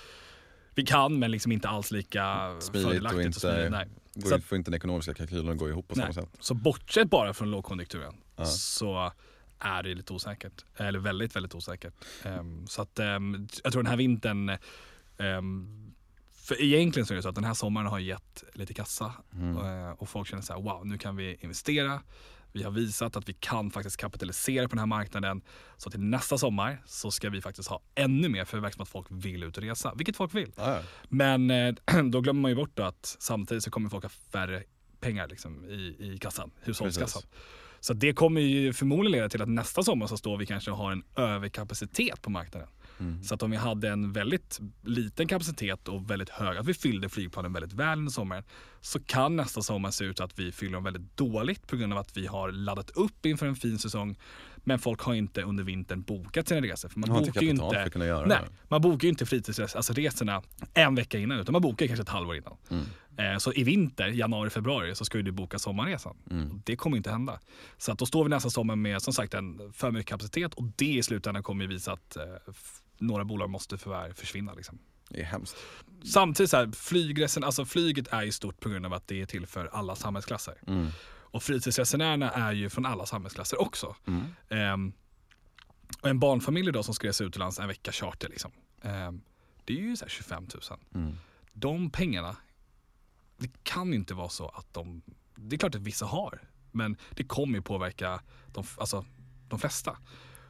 [0.75, 3.71] vi kan men liksom inte alls lika Smidigt och fördelaktigt inte- smidigt.
[3.71, 3.87] Nej.
[4.15, 6.13] Går, Så att- får inte den ekonomiska kalkylen att gå ihop på Nej.
[6.13, 6.35] samma sätt?
[6.39, 8.45] Så bortsett bara från lågkonjunkturen Ja.
[8.45, 9.11] så
[9.59, 10.65] är det lite osäkert.
[10.77, 11.93] Eller väldigt, väldigt osäkert.
[12.23, 14.57] Ehm, så att ehm, jag tror den här vintern
[15.17, 15.82] ehm,
[16.43, 19.57] för egentligen så är det så att den här sommaren har gett lite kassa Mm.
[19.57, 22.01] eh, och folk känner så här, wow, nu kan vi investera.
[22.51, 25.41] Vi har visat att vi kan faktiskt kapitalisera på den här marknaden.
[25.77, 29.43] Så till nästa sommar så ska vi faktiskt ha ännu mer för att folk vill
[29.43, 30.51] ut och resa, vilket folk vill.
[30.55, 30.79] Ja.
[31.09, 34.63] Men eh, då glömmer man ju bort att samtidigt så kommer folk ha färre
[34.99, 37.21] pengar liksom, i, i kassan, hushållskassan.
[37.79, 40.77] Så det kommer ju förmodligen leda till att nästa sommar så står vi kanske och
[40.77, 42.69] har en överkapacitet på marknaden.
[42.99, 43.23] Mm.
[43.23, 47.09] Så att om vi hade en väldigt liten kapacitet och väldigt hög, att vi fyllde
[47.09, 48.43] flygplanen väldigt väl under sommaren,
[48.81, 51.99] så kan nästa sommar se ut att vi fyller dem väldigt dåligt på grund av
[51.99, 54.15] att vi har laddat upp inför en fin säsong.
[54.63, 56.89] Men folk har inte under vintern bokat sina resor.
[56.89, 58.49] För man Man bokar ju inte, nej, det.
[58.67, 60.41] man bokar ju inte fritidsresorna alltså resorna
[60.73, 62.57] en vecka innan utan man bokar kanske ett halvår innan.
[62.69, 62.85] Mm.
[63.33, 66.17] Eh, Så i vinter, januari, februari så ska ju du boka sommarresan.
[66.31, 66.61] Mm.
[66.65, 67.39] Det kommer inte hända.
[67.77, 70.63] Så att då står vi nästa sommar med som sagt en för mycket kapacitet och
[70.75, 72.23] det i slutändan kommer ju visa att eh,
[72.99, 74.53] några bolag måste förvär försvinna.
[74.53, 74.79] Liksom.
[75.09, 75.55] Det är hemskt.
[76.05, 79.25] Samtidigt så här, flygresan, alltså flyget är ju stort på grund av att det är
[79.25, 80.53] till för alla samhällsklasser.
[80.67, 80.87] Mm.
[81.33, 83.95] Och fritidsresenärerna är ju från alla samhällsklasser också.
[84.07, 84.23] Mm.
[84.49, 84.93] Ehm,
[86.01, 88.51] och en barnfamilj då som ska resa utomlands en vecka charter liksom.
[88.81, 89.21] Ehm,
[89.65, 90.79] det är ju så här 25 000.
[90.95, 91.17] Mm.
[91.53, 92.35] De pengarna,
[93.37, 95.01] det kan ju inte vara så att de,
[95.35, 96.41] det är klart att vissa har,
[96.71, 99.05] men det kommer ju påverka de, alltså,
[99.47, 99.97] de flesta.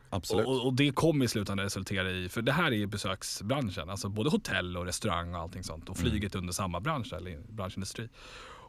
[0.09, 0.47] Absolut.
[0.47, 4.09] Och, och det kommer i slutändan resultera i, för det här är ju besöksbranschen, alltså
[4.09, 8.09] både hotell och restaurang och allting sånt och flyget under samma bransch eller branschindustri.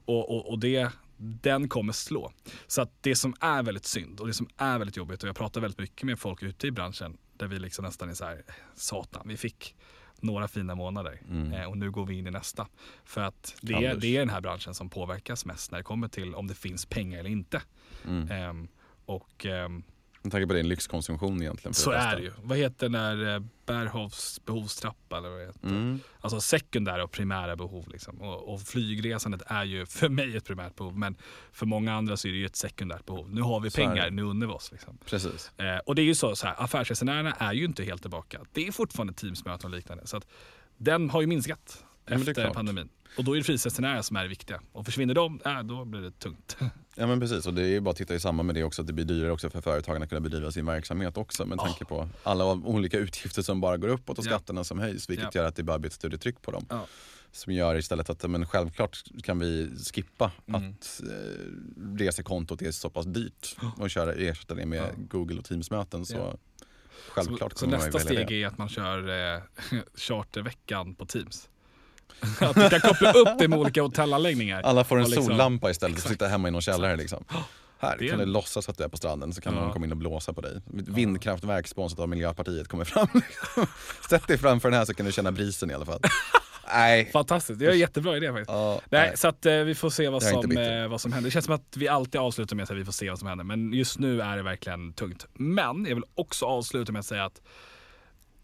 [0.06, 2.32] Och, och, och det, den kommer slå.
[2.66, 5.36] Så att det som är väldigt synd och det som är väldigt jobbigt och jag
[5.36, 8.42] pratar väldigt mycket med folk ute i branschen där vi liksom nästan är så här,
[8.74, 9.74] satan, vi fick
[10.20, 11.20] några fina månader
[11.54, 12.66] eh, och nu går vi in i nästa.
[13.04, 16.08] För att det är, det är den här branschen som påverkas mest när det kommer
[16.08, 17.62] till om det finns pengar eller inte.
[18.30, 18.68] Ehm,
[19.06, 19.82] och ehm,
[20.24, 21.74] Med tanke på din lyxkonsumtion egentligen.
[21.74, 22.32] Så det är det ju.
[22.42, 25.68] Vad heter när eh, Berghovs behovstrappa eller vad heter?
[25.68, 26.00] Mm.
[26.20, 27.88] Alltså sekundära och primära behov.
[27.88, 28.20] Liksom.
[28.20, 31.16] Och, och flygresandet är ju för mig ett primärt behov men
[31.52, 33.30] för många andra så är det ju ett sekundärt behov.
[33.30, 34.72] Nu har vi Så pengar, nu unnar vi oss.
[34.72, 34.98] Liksom.
[35.06, 35.52] Precis.
[35.58, 38.40] Eh, och det är ju så, så här, affärsresenärerna är ju inte helt tillbaka.
[38.52, 40.06] Det är fortfarande Teamsmöten och liknande.
[40.06, 40.26] Så att
[40.76, 42.88] den har ju minskat efter pandemin.
[43.18, 44.60] Och då är det fritidsresenärer som är viktiga.
[44.72, 46.56] Och försvinner de, äh, då blir det tungt.
[46.96, 48.82] Ja men precis och det är ju bara att titta i samband med det också
[48.82, 51.84] att det blir dyrare också för företagen att kunna bedriva sin verksamhet också med tanke
[51.84, 54.30] på alla olika utgifter som bara går uppåt och Ja.
[54.30, 55.40] skatterna som höjs vilket Ja.
[55.40, 56.66] gör att det bara blir ett större tryck på dem.
[56.68, 56.86] Ja.
[57.32, 60.70] Som gör istället att men självklart kan vi skippa Mm.
[60.70, 64.90] att eh, resekontot är så pass dyrt och köra, ersätta det med.
[65.08, 66.34] Google och Teams-möten så Ja.
[67.08, 68.42] självklart så, så nästa steg det.
[68.42, 69.42] är att man kör eh,
[69.94, 71.48] charterveckan på Teams.
[72.40, 74.62] Att du kan koppla upp det med olika hotellanläggningar.
[74.62, 76.12] Alla får en liksom- sollampa istället och Exakt.
[76.12, 77.24] sitta hemma i någon källare liksom.
[77.78, 79.60] Här Det kan du låtsas att du är på stranden så kan Ja.
[79.60, 80.60] någon komma in och blåsa på dig.
[80.66, 83.08] Vindkraftverk sponsrat av Miljöpartiet kommer fram.
[84.10, 86.00] Sätt dig framför den här så kan du känna brisen i alla fall.
[86.66, 87.10] Nej.
[87.12, 88.50] Fantastiskt, det är en jättebra idé faktiskt.
[88.50, 89.16] Ja, Nej, nej.
[89.16, 91.28] så att eh, vi får se vad som, eh, vad som händer.
[91.28, 93.18] Det känns som att vi alltid avslutar med att säga att vi får se vad
[93.18, 93.44] som händer.
[93.44, 95.26] Men just nu är det verkligen tungt.
[95.34, 97.40] Men jag vill också avsluta med att säga att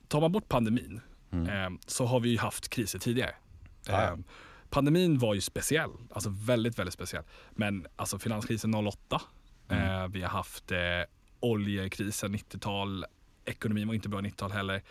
[0.09, 1.01] tar man bort pandemin
[1.33, 3.31] eh, så har vi ju haft kriser tidigare.
[3.91, 4.13] Ja, ja.
[4.13, 4.19] Eh,
[4.71, 7.25] pandemin var ju speciell, alltså väldigt, väldigt speciell.
[7.51, 9.23] Men alltså finanskrisen 08,
[9.69, 10.03] Mm.
[10.03, 10.79] eh, vi har haft eh,
[11.41, 13.05] oljekrisen 90-tal,
[13.45, 14.83] ekonomin var inte bra 90-tal heller.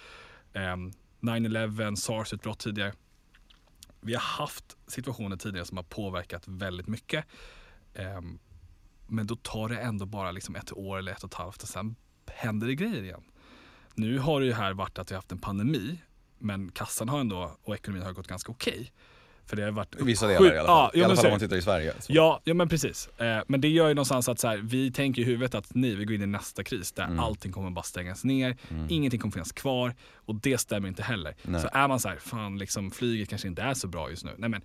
[0.54, 0.76] Eh,
[1.22, 2.94] 9-11, sars-utbrott tidigare.
[4.02, 7.26] Vi har haft situationer tidigare som har påverkat väldigt mycket.
[7.94, 8.40] Ehm,
[9.08, 11.70] men då tar det ändå bara liksom ett år eller ett och ett halvt och
[11.70, 11.96] sen
[12.28, 13.24] händer det grejer igen.
[13.96, 16.02] Nu har det ju här varit att vi har haft en pandemi
[16.40, 18.92] men kassan har ändå och ekonomin har gått ganska okej.
[19.46, 20.92] För det har varit I vissa delar i alla fall.
[20.94, 21.94] Ja, I alla fall om man tittar i Sverige.
[22.00, 22.14] Så.
[22.14, 23.08] Ja, ja men precis.
[23.18, 25.96] Eh, men det gör ju någonstans att så här, vi tänker i huvudet att nej,
[25.96, 27.20] vi går in i nästa kris där Mm.
[27.20, 28.58] allting kommer bara stängas ner,
[28.90, 31.36] ingenting kommer finnas kvar och det stämmer inte heller.
[31.44, 31.62] Nej.
[31.62, 34.32] Så är man så här, fan liksom flyget kanske inte är så bra just nu.
[34.38, 34.62] Nej men,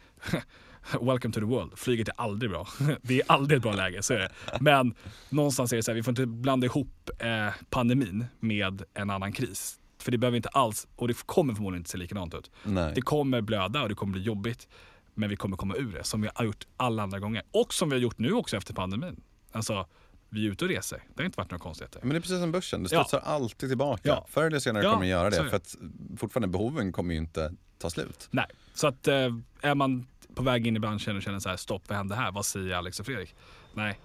[1.00, 1.78] welcome to the world.
[1.78, 2.68] Flyget är aldrig bra.
[3.02, 4.30] det är aldrig ett bra läge, så är det.
[4.60, 4.94] Men
[5.30, 9.32] någonstans är det så här, vi får inte blanda ihop eh, pandemin med en annan
[9.32, 9.78] kris.
[10.04, 12.50] För det behöver inte alls, och det kommer förmodligen inte se likadant ut.
[12.62, 12.92] Nej.
[12.94, 14.68] Det kommer blöda och det kommer bli jobbigt.
[15.14, 17.42] Men vi kommer komma ur det som vi har gjort alla andra gånger.
[17.50, 19.20] Och som vi har gjort nu också efter pandemin.
[19.52, 19.86] Alltså,
[20.28, 21.02] vi är ute och reser.
[21.14, 22.00] Det har inte varit några konstigheter.
[22.02, 23.04] Men det är precis som börsen, det Ja.
[23.04, 24.00] studsar alltid tillbaka.
[24.08, 24.26] Ja.
[24.28, 25.76] Förr eller senare Ja, kommer det göra det för att
[26.16, 28.28] fortfarande behoven kommer ju inte ta slut.
[28.30, 29.14] Nej, så att eh,
[29.60, 32.32] är man på väg in i branschen och känner så här, stopp, vad händer här?
[32.32, 33.34] Vad säger Alex och Fredrik?
[33.74, 33.98] Nej,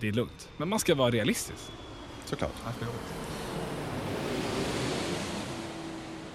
[0.00, 0.48] det är lugnt.
[0.56, 1.62] Men man ska vara realistisk.
[2.24, 2.52] Såklart.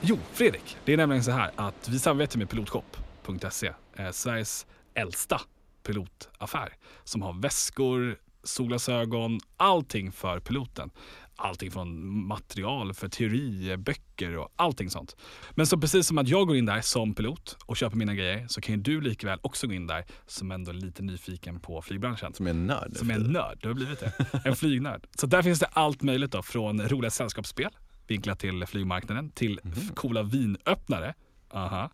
[0.02, 0.78] Jo, Fredrik.
[0.86, 5.42] Det är nämligen så här att vi samarbetar med pilotshop.se, eh, Sveriges äldsta
[5.84, 10.90] pilotaffär som har väskor, solglasögon, allting för piloten.
[11.38, 15.16] Allting från material för teori, böcker och allting sånt.
[15.52, 18.48] Men så precis som att jag går in där som pilot och köper mina grejer
[18.48, 21.82] så kan ju du likväl också gå in där som ändå är lite nyfiken på
[21.82, 22.34] flygbranschen.
[22.34, 22.98] Som är en nörd.
[22.98, 24.14] Som är en nörd, du har blivit det.
[24.46, 25.08] En flygnörd.
[25.16, 27.72] Så där finns det allt möjligt då, från roliga sällskapsspel,
[28.08, 31.14] vinklat till flygmarknaden, till f- coola vinöppnare.
[31.54, 31.92] Aha.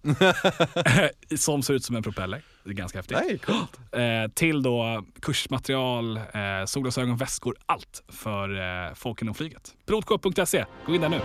[1.37, 2.41] som ser ut som en propeller.
[2.63, 3.17] Det är ganska häftigt.
[3.27, 3.79] Nej, coolt.
[3.93, 6.23] Eh, till då kursmaterial, eh,
[6.65, 9.75] solglasögon, väskor, allt för eh, folk inom flyget.
[9.85, 11.19] Pilotkorp.se, gå in där nu.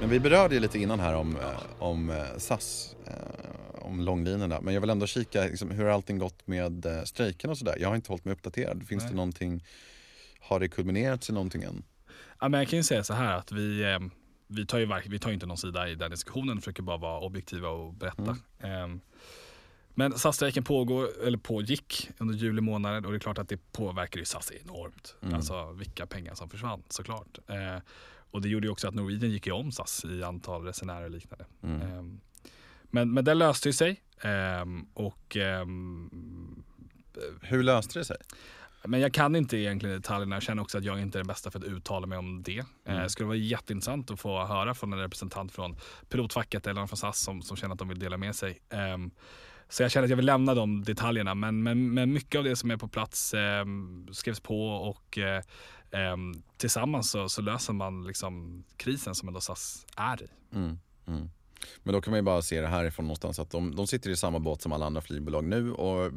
[0.00, 1.42] Men vi berörde ju lite innan här om, eh,
[1.78, 2.96] om SAS,
[3.74, 4.60] om långlinorna.
[4.60, 7.76] Men jag vill ändå kika, liksom, hur har allting gått med strejken och sådär?
[7.80, 8.86] Jag har inte hållit mig uppdaterad.
[8.88, 9.10] Finns Nej.
[9.10, 9.64] det någonting,
[10.44, 11.82] har det kulminerat i någonting än?
[12.40, 13.98] Ja, men jag kan ju säga så här att vi, eh,
[14.46, 17.20] vi, tar ju, vi tar ju inte någon sida i den diskussionen, försöker bara vara
[17.20, 18.36] objektiva och berätta.
[18.58, 18.88] Eh,
[19.96, 24.18] men SAS-strejken pågår, eller pågick under juli månad och det är klart att det påverkar
[24.18, 25.16] ju SAS enormt.
[25.34, 27.38] Alltså vilka pengar som försvann såklart.
[27.46, 27.82] Eh,
[28.30, 31.10] och det gjorde ju också att Norwegian gick ju om SAS i antal resenärer och
[31.10, 31.44] liknande.
[31.84, 32.02] Eh,
[32.82, 34.00] men, men det löste ju sig.
[34.20, 36.64] Eh, och ehm,
[37.42, 38.16] Hur löste det sig?
[38.86, 40.36] Men jag kan inte egentligen detaljerna.
[40.36, 42.58] Jag känner också att jag inte är den bästa för att uttala mig om det.
[42.84, 45.76] Eh, Det skulle vara jätteintressant att få höra från en representant från
[46.08, 48.58] pilotfacket eller någon från SAS som, som känner att de vill dela med sig.
[48.70, 49.10] Ehm,
[49.68, 51.34] Så jag känner att jag vill lämna de detaljerna.
[51.34, 53.64] Men, men, men mycket av det som är på plats eh,
[54.12, 55.42] skrevs på och eh,
[55.90, 56.16] eh,
[56.56, 60.28] tillsammans så, så, löser man liksom krisen som ändå SAS är i.
[60.52, 61.30] Mm, mm.
[61.82, 64.16] Men då kan man ju bara se det härifrån någonstans att de, de sitter i
[64.16, 66.12] samma båt som alla andra flygbolag nu och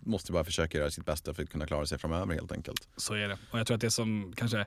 [0.00, 2.88] måste bara försöka göra sitt bästa för att kunna klara sig framöver helt enkelt.
[2.96, 3.38] Så är det.
[3.50, 4.66] Och jag tror att det som kanske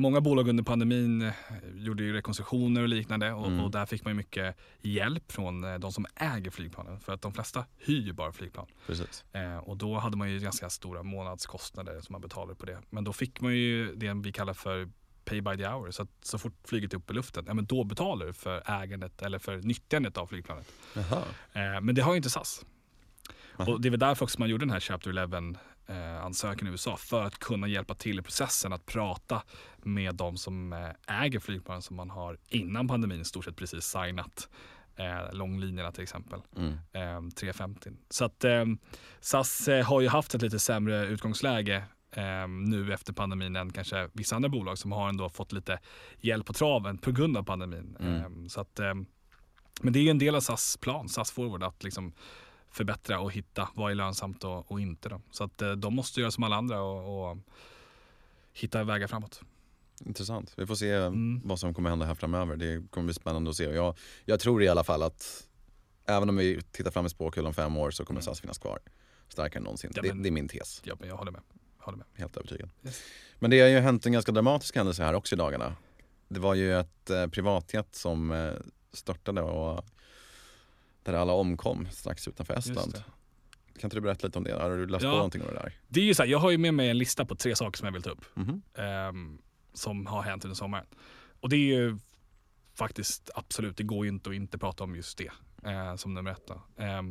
[0.00, 1.32] Många bolag under pandemin eh,
[1.74, 3.60] gjorde ju rekonstruktioner och liknande och, mm.
[3.60, 7.22] och, där fick man ju mycket hjälp från eh, de som äger flygplanen för att
[7.22, 8.66] de flesta hyr ju bara flygplan.
[8.86, 9.24] Precis.
[9.32, 12.78] Eh, och då hade man ju ganska stora månadskostnader som man betalade på det.
[12.90, 14.88] Men då fick man ju det vi kallar för
[15.28, 15.90] pay by the hour.
[15.90, 18.82] Så att så fort flyget är uppe i luften, ja, men då betalar du för
[18.82, 20.72] ägandet eller för nyttjandet av flygplanet.
[21.52, 22.64] Eh, men det har ju inte SAS.
[23.58, 23.72] Aha.
[23.72, 25.38] Och det är väl därför också man gjorde den här Chapter 11
[25.86, 29.42] eh, ansökan i USA för att kunna hjälpa till i processen att prata
[29.76, 33.84] med de som eh, äger flygplanen som man har innan pandemin i stort sett precis
[33.84, 34.48] signat.
[34.96, 36.40] Eh, långlinjerna till exempel.
[36.56, 36.72] Mm.
[36.72, 37.90] Eh, 350.
[38.10, 38.64] Så att eh,
[39.20, 41.84] SAS har ju haft ett lite sämre utgångsläge
[42.48, 45.78] nu efter pandemin än kanske vissa andra bolag som har ändå fått lite
[46.20, 47.96] hjälp på traven på grund av pandemin.
[48.00, 48.14] Mm.
[48.14, 48.94] Eh, så att, eh,
[49.80, 52.12] men det är en del av SAS plan, SAS Forward, att liksom
[52.70, 55.08] förbättra och hitta vad är lönsamt och, och inte.
[55.08, 55.20] Då.
[55.30, 57.38] Så att eh, de måste göra som alla andra och, och
[58.52, 59.40] hitta vägar framåt.
[60.04, 60.54] Intressant.
[60.56, 61.40] Vi får se mm.
[61.44, 62.56] vad som kommer hända här framöver.
[62.56, 63.64] Det kommer bli spännande att se.
[63.64, 65.48] Jag, jag tror i alla fall att
[66.06, 68.24] även om vi tittar fram i spåkulan om fem år så kommer mm.
[68.24, 68.78] SAS finnas kvar
[69.28, 69.92] starkare än någonsin.
[69.94, 70.82] Ja, men, det, det, är min tes.
[70.84, 71.40] Ja, men jag håller med
[71.78, 72.06] håller med.
[72.14, 72.70] Helt övertygad.
[72.84, 73.02] Yes.
[73.38, 75.76] Men det har ju hänt en ganska dramatisk händelse här också i dagarna.
[76.28, 78.52] Det var ju ett eh, privatjet som eh,
[78.92, 79.84] störtade och
[81.02, 83.02] där alla omkom strax utanför Estland.
[83.78, 84.52] Kan inte du berätta lite om det?
[84.52, 85.72] Har du läst ja, på någonting om det där?
[85.88, 87.78] Det är ju så här, jag har ju med mig en lista på tre saker
[87.78, 88.24] som jag vill ta upp.
[88.36, 89.08] Mm -hmm.
[89.08, 89.38] eh,
[89.72, 90.86] som har hänt under sommaren.
[91.40, 91.98] Och det är ju
[92.74, 95.30] faktiskt absolut, det går ju inte att inte prata om just det
[95.70, 96.50] eh, som nummer ett.
[96.50, 97.02] Eh,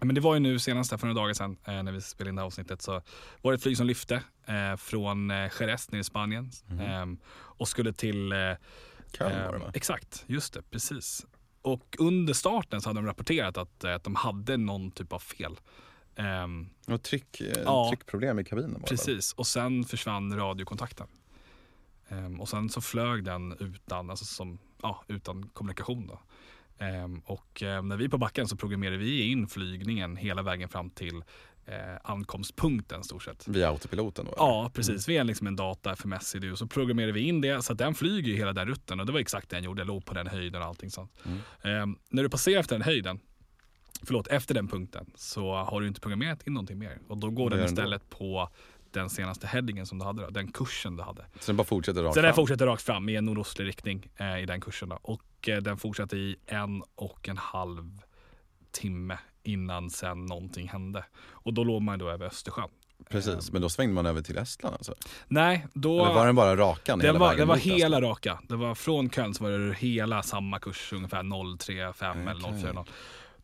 [0.00, 2.36] men det var ju nu senast för några dagar sedan eh, när vi spelade in
[2.36, 3.02] det här avsnittet så
[3.42, 7.18] var det ett flyg som lyfte eh, från eh, Jerez nere i Spanien mm.
[7.28, 8.38] och skulle till eh,
[9.18, 9.70] var det va?
[9.74, 11.26] Exakt, just det, precis.
[11.62, 15.56] Och under starten så hade de rapporterat att, att de hade någon typ av fel.
[16.18, 21.06] Um, och tryck, ja, tryckproblem i kabinen Precis, och sen försvann radiokontakten.
[22.08, 26.06] Um, och sen så flög den utan, alltså som, ja, utan kommunikation.
[26.06, 26.20] Då.
[26.78, 30.68] Ehm, och eh, när vi är på backen så programmerar vi in flygningen hela vägen
[30.68, 31.16] fram till
[31.66, 33.48] eh, ankomstpunkten stort sett.
[33.48, 34.34] Via autopiloten då?
[34.36, 35.08] Ja, precis.
[35.08, 35.14] Mm.
[35.14, 37.94] Via liksom en data FMS i och så programmerar vi in det så att den
[37.94, 39.80] flyger hela den rutten och det var exakt det den gjorde.
[39.80, 41.12] Jag låg på den höjden och allting sånt.
[41.24, 41.38] Mm.
[41.62, 43.20] Eh, när du passerar efter den höjden,
[44.02, 47.50] förlåt, efter den punkten så har du inte programmerat in någonting mer och då går
[47.50, 48.50] den istället på
[48.96, 51.24] den senaste headingen som du hade, då, den kursen du hade.
[51.40, 52.24] Så den bara fortsätter rakt så fram?
[52.24, 54.88] den fortsätter rakt fram i en nordostlig riktning eh, i den kursen.
[54.88, 54.98] Då.
[55.02, 58.00] Och eh, den fortsatte i en och en halv
[58.70, 61.04] timme innan sen någonting hände.
[61.30, 62.68] Och då låg man då över Östersjön.
[63.08, 64.94] Precis, men då svängde man över till Estland alltså?
[65.28, 66.04] Nej, då...
[66.04, 68.38] Eller var den bara rakan den hela var, Den var hela raka.
[68.48, 72.30] Det var från Köln så var det hela samma kurs, ungefär 035 okay.
[72.30, 72.92] eller 040.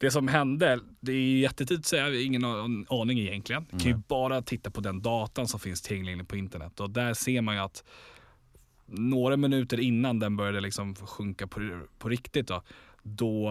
[0.03, 2.45] Det som hände, det är jättetidigt att säga, ingen
[2.89, 3.67] aning egentligen.
[3.71, 3.81] Mm.
[3.81, 7.41] kan ju bara titta på den datan som finns tillgänglig på internet och där ser
[7.41, 7.85] man ju att
[8.87, 12.63] några minuter innan den började liksom sjunka på, på riktigt då,
[13.03, 13.49] då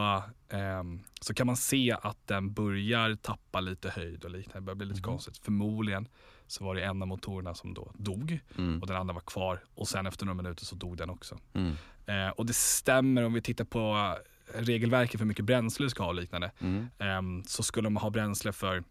[0.50, 0.84] eh,
[1.22, 4.60] så kan man se att den börjar tappa lite höjd och liknande.
[4.60, 5.10] Det börjar bli lite mm.
[5.10, 5.38] konstigt.
[5.38, 6.08] Förmodligen
[6.48, 8.82] så var det en av motorerna som då dog mm.
[8.82, 11.38] och den andra var kvar och sen efter några minuter så dog den också.
[11.54, 11.74] Mm.
[12.06, 14.16] Eh, och det stämmer om vi tittar på
[14.56, 16.52] regelverket för hur mycket bränsle du ska ha och liknande.
[16.60, 16.88] Mm.
[17.18, 18.84] Um, så skulle man ha bränsle för,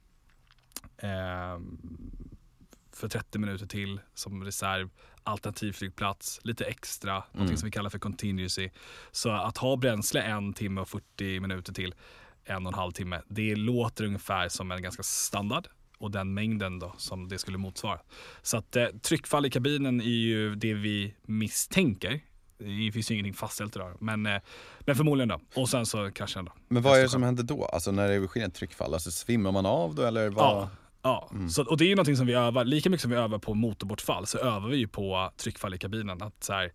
[1.03, 1.79] um,
[2.93, 4.91] för 30 minuter till som reserv,
[5.23, 7.25] alternativflygplats, lite extra, mm.
[7.33, 8.71] någonting som vi kallar för contingency.
[9.11, 11.95] Så att ha bränsle en timme och 40 minuter till
[12.45, 15.69] en och en halv timme, det låter ungefär som en ganska standard
[15.99, 18.01] och den mängden då som det skulle motsvara.
[18.43, 22.21] Så att eh, tryckfall i kabinen är ju det vi misstänker
[22.61, 23.97] det finns ju ingenting fastställt idag.
[24.01, 24.41] Men, eh,
[24.81, 25.41] men förmodligen då.
[25.55, 26.53] Och sen så kraschade den då.
[26.69, 27.65] Men vad är det som händer då?
[27.65, 28.95] Alltså när det sker ett tryckfall?
[28.95, 30.29] Alltså svimmar man av då eller?
[30.29, 30.45] Vad?
[30.45, 30.71] Ja.
[31.03, 31.49] Ja, mm.
[31.49, 33.55] så, och det är ju någonting som vi övar, lika mycket som vi övar på
[33.55, 36.23] motorbortfall så övar vi ju på tryckfall i kabinen.
[36.23, 36.73] Att så här,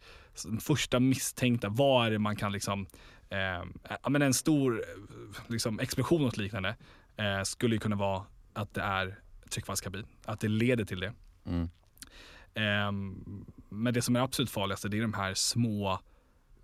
[0.61, 2.87] första misstänkta, vad är det man kan liksom,
[3.29, 4.83] eh, men en stor
[5.47, 6.75] liksom, explosion och liknande
[7.17, 9.19] eh, skulle ju kunna vara att det är
[9.49, 11.13] tryckfallskabin, att det leder till det.
[11.45, 11.69] Mm.
[12.87, 13.45] Um,
[13.75, 15.99] men det som är absolut farligaste det är de här små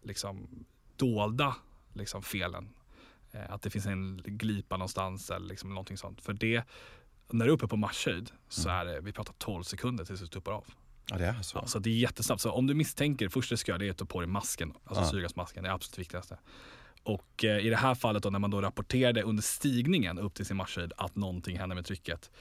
[0.04, 0.65] liksom,
[0.97, 1.56] dolda
[1.93, 2.69] liksom, felen.
[3.36, 6.21] Uh, att det finns en glipa någonstans eller liksom, någonting sånt.
[6.21, 6.63] För det,
[7.30, 8.82] när du är uppe på marschhöjd så mm.
[8.82, 10.65] är det, vi pratar 12 sekunder tills du tuppar av.
[11.10, 11.58] Ja det är så?
[11.58, 12.41] Ja, så det är jättesnabbt.
[12.41, 14.28] Så om du misstänker, det första du ska göra det är att ta på dig
[14.28, 15.12] masken, alltså ja.
[15.12, 16.38] syrgasmasken, det är absolut viktigaste.
[17.04, 20.45] Och eh, i det här fallet då när man då rapporterade under stigningen upp till
[20.45, 22.32] sin matchhöjd att någonting hände med trycket.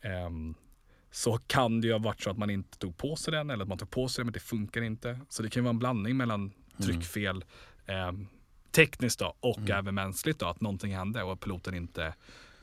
[0.00, 0.54] ehm,
[1.16, 3.62] så kan det ju ha varit så att man inte tog på sig den eller
[3.62, 5.20] att man tog på sig den men det funkar inte.
[5.28, 6.52] Så det kan ju vara en blandning mellan
[6.82, 7.44] tryckfel
[7.86, 8.26] ehm,
[8.70, 12.14] tekniskt då och även mänskligt då att någonting hände och piloten inte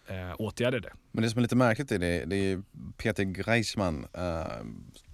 [0.08, 0.94] eh, åtgärdade det.
[1.12, 2.64] Men det som är lite märkligt är det, det är
[2.98, 4.66] Peter Greisman, uh,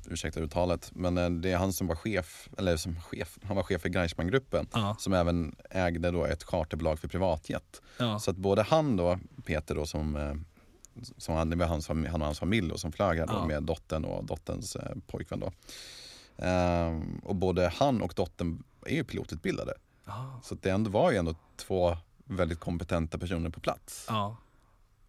[0.10, 3.64] ursäkta uttalet, men eh, det är han som var chef, eller som chef, han var
[3.64, 4.96] chef för Greisman-gruppen Ja.
[5.00, 7.82] som även ägde då ett charterbolag för privatjet.
[7.98, 8.20] Ja.
[8.20, 10.34] Så att både han då, Peter då som, eh,
[11.18, 13.46] som han, var hans, han och hans familj då, som flög här Ja.
[13.46, 15.52] med dottern och dotterns eh, pojkvän då.
[16.38, 19.74] Ehm, och både han och dottern är ju pilotutbildade.
[20.06, 20.40] Ja.
[20.44, 24.06] Så det ändå var ju ändå två väldigt kompetenta personer på plats.
[24.10, 24.38] Ja.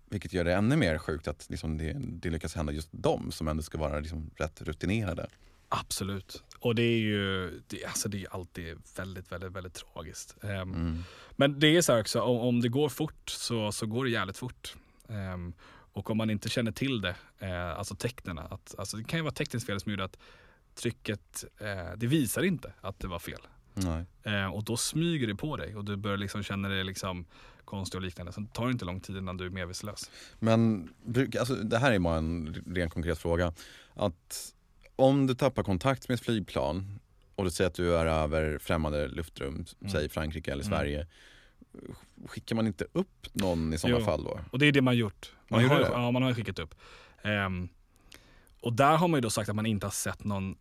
[0.09, 3.49] Vilket gör det ännu mer sjukt att liksom det, det lyckas hända just dem som
[3.49, 5.27] ändå ska vara liksom rätt rutinerade.
[5.69, 6.43] Absolut.
[6.59, 10.37] Och det är ju det, alltså det är alltid väldigt, väldigt, väldigt tragiskt.
[10.45, 11.03] Ehm, Mm.
[11.37, 14.11] Men det är så här också, om, om det går fort så, så går det
[14.11, 14.75] jävligt fort.
[15.09, 15.53] Ehm,
[15.93, 19.23] och om man inte känner till det, eh, alltså tecknen, att, alltså det kan ju
[19.23, 20.19] vara tekniskt fel som gjorde att
[20.75, 23.41] trycket, eh, det visar inte att det var fel.
[23.75, 24.05] Nej.
[24.23, 27.27] Eh, och då smyger det på dig och du börjar liksom känna dig liksom
[27.65, 28.33] konstig och liknande.
[28.33, 30.11] Sen tar det inte lång tid innan du är medvetslös.
[30.39, 30.89] Men
[31.39, 33.53] alltså, det här är bara en ren konkret fråga.
[33.95, 34.55] Att
[34.97, 37.01] om du tappar kontakt med ett flygplan
[37.35, 39.93] och du säger att du är över främmande luftrum, Mm.
[39.93, 40.79] säg Frankrike eller Mm.
[42.27, 44.05] Skickar man inte upp någon i sådana Jo.
[44.05, 44.41] fall då?
[44.51, 45.33] Och det är det man gjort.
[45.49, 45.89] Man, Man har, det?
[45.93, 46.75] Ja, man har skickat upp.
[47.23, 47.69] Ehm,
[48.61, 50.57] och där har man ju då sagt att man inte har sett någon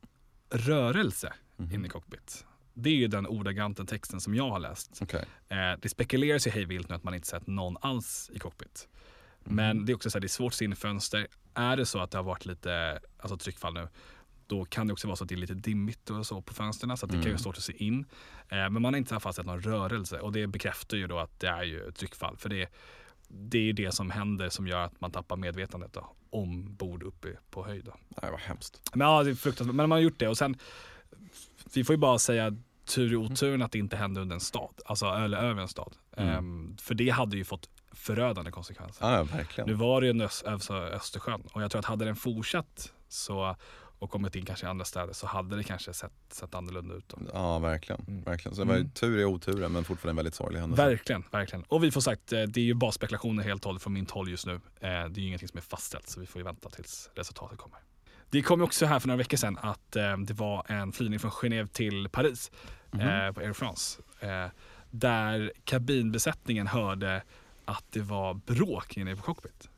[0.49, 1.73] rörelse Mhm.
[1.73, 2.45] in i cockpit.
[2.73, 4.99] Det är ju den ordagranta texten som jag har läst.
[5.01, 5.25] Okej.
[5.49, 8.87] Eh, det spekuleras ju hej vilt nu att man inte sett någon alls i cockpit.
[9.43, 9.55] Mhm.
[9.55, 11.27] Men det är också så här, det är svårt att se in i fönster.
[11.53, 13.87] Är det så att det har varit lite alltså tryckfall nu,
[14.49, 16.97] då kan det också vara så att det är lite dimmigt och så på fönstren
[16.97, 17.33] så att det kan ju Mm.
[17.33, 18.05] vara svårt att se in.
[18.49, 21.47] Eh, men man har inte sett någon rörelse och det bekräftar ju då att det
[21.47, 22.37] är ju ett tryckfall.
[22.37, 22.69] För det,
[23.27, 27.27] det är ju det som händer som gör att man tappar medvetandet då, ombord uppe
[27.51, 27.85] på höjd.
[27.85, 27.93] Då.
[28.21, 28.81] Nej vad hemskt.
[28.93, 29.75] Men ja, det är fruktansvärt.
[29.75, 30.57] Men man har gjort det och sen,
[31.73, 33.31] vi får ju bara säga tur i Mm.
[33.31, 35.95] oturen att det inte hände under en stad, alltså eller över en stad.
[36.17, 36.35] Mm.
[36.35, 39.27] Ehm, för det hade ju fått förödande konsekvenser.
[39.57, 39.63] Ja.
[39.65, 43.55] Nu var det ju ös- alltså Östersjön och jag tror att hade den fortsatt så,
[43.99, 47.09] och kommit in kanske i andra städer så hade det kanske sett, sett annorlunda ut.
[47.09, 47.17] Då.
[47.33, 48.01] Ja verkligen.
[48.07, 48.23] Mm.
[48.23, 48.55] verkligen.
[48.55, 48.91] Så det var ju Mm.
[48.91, 50.85] tur i oturen men fortfarande en väldigt sorglig händelse.
[50.85, 51.63] Verkligen, verkligen.
[51.67, 54.07] Och vi får sagt, eh, det är ju bara spekulationer helt och hållet från min
[54.11, 54.53] håll just nu.
[54.53, 57.57] Eh, Det är ju ingenting som är fastställt så vi får ju vänta tills resultatet
[57.57, 57.79] kommer.
[58.29, 61.19] Det kom ju också här för några veckor sedan att eh, det var en flygning
[61.19, 62.51] från Genève till Paris
[62.93, 64.01] eh, på Air France.
[64.91, 67.23] Där kabinbesättningen hörde
[67.65, 69.69] att det var bråk inne på cockpit.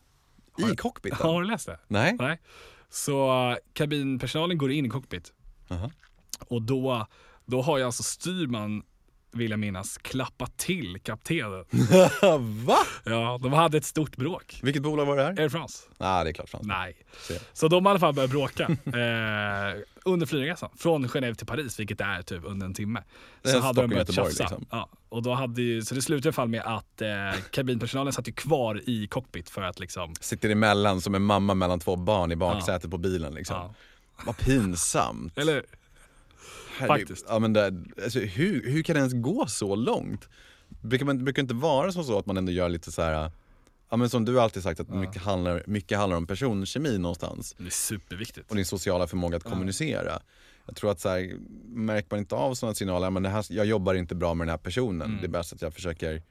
[0.71, 1.17] I cockpiten?
[1.21, 1.79] Har du läst det?
[1.87, 2.15] Nej?
[2.19, 2.39] Nej.
[2.91, 5.33] Så kabinpersonalen går in i cockpit
[5.69, 5.91] Aha.
[6.47, 7.07] och då,
[7.45, 8.83] då har jag alltså styrman,
[9.31, 11.65] vill jag minnas, klappat till kaptenen.
[12.65, 12.77] Va?
[13.03, 14.59] Ja, de hade ett stort bråk.
[14.63, 15.39] Vilket bolag var det här?
[15.39, 15.83] Air France?
[15.97, 16.67] Nej det är klart Frans.
[16.67, 16.95] Nej.
[17.21, 17.39] Se.
[17.53, 20.69] Så de i alla fall började bråka eh, under flygresan.
[20.77, 23.03] Från Genève till Paris, vilket är typ under en timme.
[23.43, 24.43] Så hade de börjat tjafsa.
[24.43, 24.65] liksom.
[24.69, 28.13] Ja, och då hade ju, så det slutade i alla fall med att eh, kabinpersonalen
[28.13, 30.13] satt ju kvar i cockpit för att liksom...
[30.19, 33.55] Sitter emellan som en mamma mellan två barn i baksätet på bilen liksom.
[33.55, 33.73] Ja.
[34.25, 35.37] Vad pinsamt.
[35.37, 35.80] Eller Herregud.
[36.71, 37.25] Faktiskt.
[37.29, 40.29] Ja, men det, alltså, hur, hur kan det ens gå så långt?
[40.81, 43.31] Brukar man brukar inte vara som så att man ändå gör lite så här
[43.89, 44.95] Ja men som du alltid sagt att Ja.
[44.95, 48.49] mycket, handlar, mycket handlar om personkemi någonstans det är superviktigt.
[48.49, 49.49] och din sociala förmåga att Ja.
[49.49, 50.19] kommunicera.
[50.65, 51.33] Jag tror att så här,
[51.67, 54.51] märker man inte av sådana signaler, men det här, jag jobbar inte bra med den
[54.51, 55.17] här personen, Mm.
[55.21, 56.21] det är bäst att jag försöker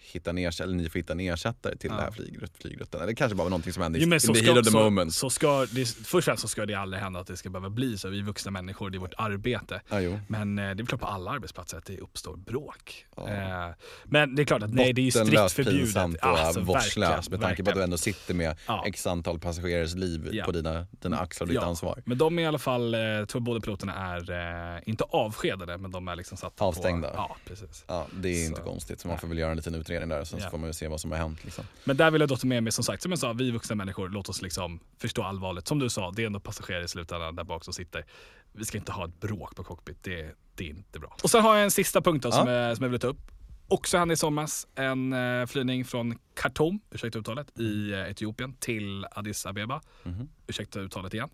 [0.00, 1.96] hitta en ersättare, eller ni får hitta en ersättare till Ja.
[1.96, 3.06] det här flygrutt, flygrutten.
[3.06, 4.78] Det kanske bara någonting som hände Jo, men in the ska, heat of the så,
[4.78, 5.14] moment.
[5.14, 7.70] så ska det, först och främst så ska det aldrig hända att det ska behöva
[7.70, 8.08] bli så.
[8.08, 9.80] Vi är vuxna människor, det är vårt arbete.
[9.90, 9.98] Ja.
[10.28, 13.06] Men eh, det är väl klart på alla arbetsplatser att det uppstår bråk.
[13.16, 13.28] Ja.
[13.28, 15.80] Eh, men det är klart att nej, det är ju strikt Bottenlöst förbjudet.
[15.80, 18.84] pinsamt och Alltså, vårdslöst med tanke på att du ändå sitter med Ja.
[18.86, 22.02] x antal passagerares liv på dina, dina axlar och ditt ansvar.
[22.06, 24.30] Men de är i alla fall, eh, jag tror båda piloterna är,
[24.76, 27.08] eh, inte avskedade, men de är liksom satta Avstängda.
[27.10, 27.14] på...
[27.16, 27.84] Ja, precis.
[27.88, 29.00] Ja, det är Så, inte konstigt.
[29.00, 30.44] Så man får väl göra en liten utredning där och sen Ja.
[30.44, 31.44] så får man ju se vad som har hänt.
[31.44, 31.64] Liksom.
[31.84, 34.08] Men där vill jag ta med mig, som sagt, som jag sa, vi vuxna människor,
[34.08, 35.68] låt oss liksom förstå allvaret.
[35.68, 38.04] Som du sa, det är ändå passagerare i slutändan där bak som sitter.
[38.52, 41.16] Vi ska inte ha ett bråk på cockpit, det, det är inte bra.
[41.22, 42.54] Och sen har jag en sista punkt då, som, Ja.
[42.54, 43.20] jag, som jag vill ta upp.
[43.68, 49.06] Också hände i somras en eh, flygning från Khartoum, ursäkta uttalet, i eh, Etiopien till
[49.10, 49.80] Addis Abeba.
[50.02, 50.28] Mhm.
[50.46, 51.28] Ursäkta uttalet igen.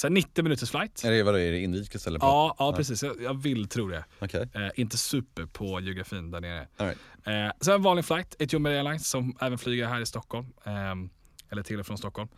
[0.00, 1.04] Sen 90 minuters flight.
[1.04, 2.18] Är det, vadå, är det inrikes eller?
[2.18, 3.02] på- Ja, ja precis.
[3.02, 4.04] Jag, jag vill tro det.
[4.18, 4.48] Okej.
[4.54, 6.68] Eh, inte super på geografin där nere.
[6.76, 6.98] All right.
[7.24, 10.46] Eh, sen en vanlig flight, Ethiopian Airlines som även flyger här i Stockholm.
[10.64, 11.10] ehm,
[11.50, 12.28] eller till och från Stockholm.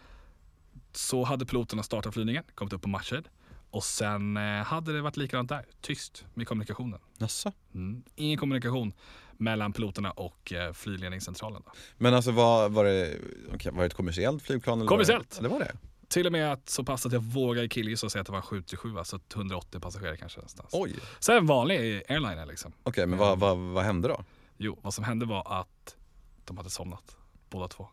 [0.93, 3.29] Så hade piloterna startat flygningen, kommit upp på matchhöjd.
[3.71, 5.65] Och sen eh, hade det varit likadant där.
[5.81, 7.01] Tyst med kommunikationen.
[7.19, 7.53] Jaså?
[7.75, 8.03] Mm.
[8.15, 8.93] Ingen kommunikation
[9.33, 11.63] mellan piloterna och eh, flygledningscentralen.
[11.67, 11.73] Då.
[11.99, 13.17] Men alltså var, var, det,
[13.55, 14.79] okej, var det ett kommersiellt flygplan?
[14.79, 15.37] Eller Kommersiellt.
[15.37, 15.73] Var det, det var det?
[16.13, 18.39] Till och med att så pass att jag vågar killgissa och säga att det var
[18.39, 20.69] en 737, alltså 180 passagerare kanske någonstans.
[20.73, 20.95] Oj.
[21.19, 22.73] Så en vanlig airliner liksom.
[22.83, 24.25] Okej, men vad, vad, vad hände då?
[24.57, 25.97] Jo, vad som hände var att
[26.45, 27.17] de hade somnat,
[27.51, 27.89] båda två.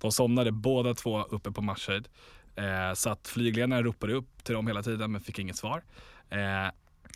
[0.00, 2.08] De somnade båda två uppe på matchhöjd.
[2.56, 5.82] Eh, så att flygledaren ropade upp till dem hela tiden men fick inget svar.
[6.28, 6.38] Eh,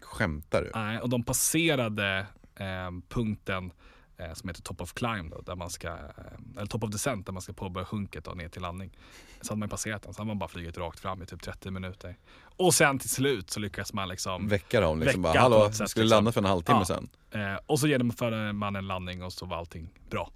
[0.02, 0.70] Skämtar du?
[0.74, 3.72] nej, och de passerade eh, punkten
[4.34, 5.96] som heter Top of Climb, då, där man ska, eh,
[6.56, 8.90] eller Top of Descent, där man ska påbörja sjunket och ner till landning.
[9.40, 11.70] Så hade man passerat den, så hade man bara flugit rakt fram i typ 30
[11.70, 12.16] minuter.
[12.56, 15.90] Och sen till slut så lyckas man liksom Väcka dem liksom Väcka bara, hallå, sätt,
[15.90, 16.16] skulle liksom.
[16.16, 16.84] landa för en halvtimme Ja.
[16.84, 17.08] sen.
[17.30, 20.30] Eh, och så genomförde man en landning och så var allting bra.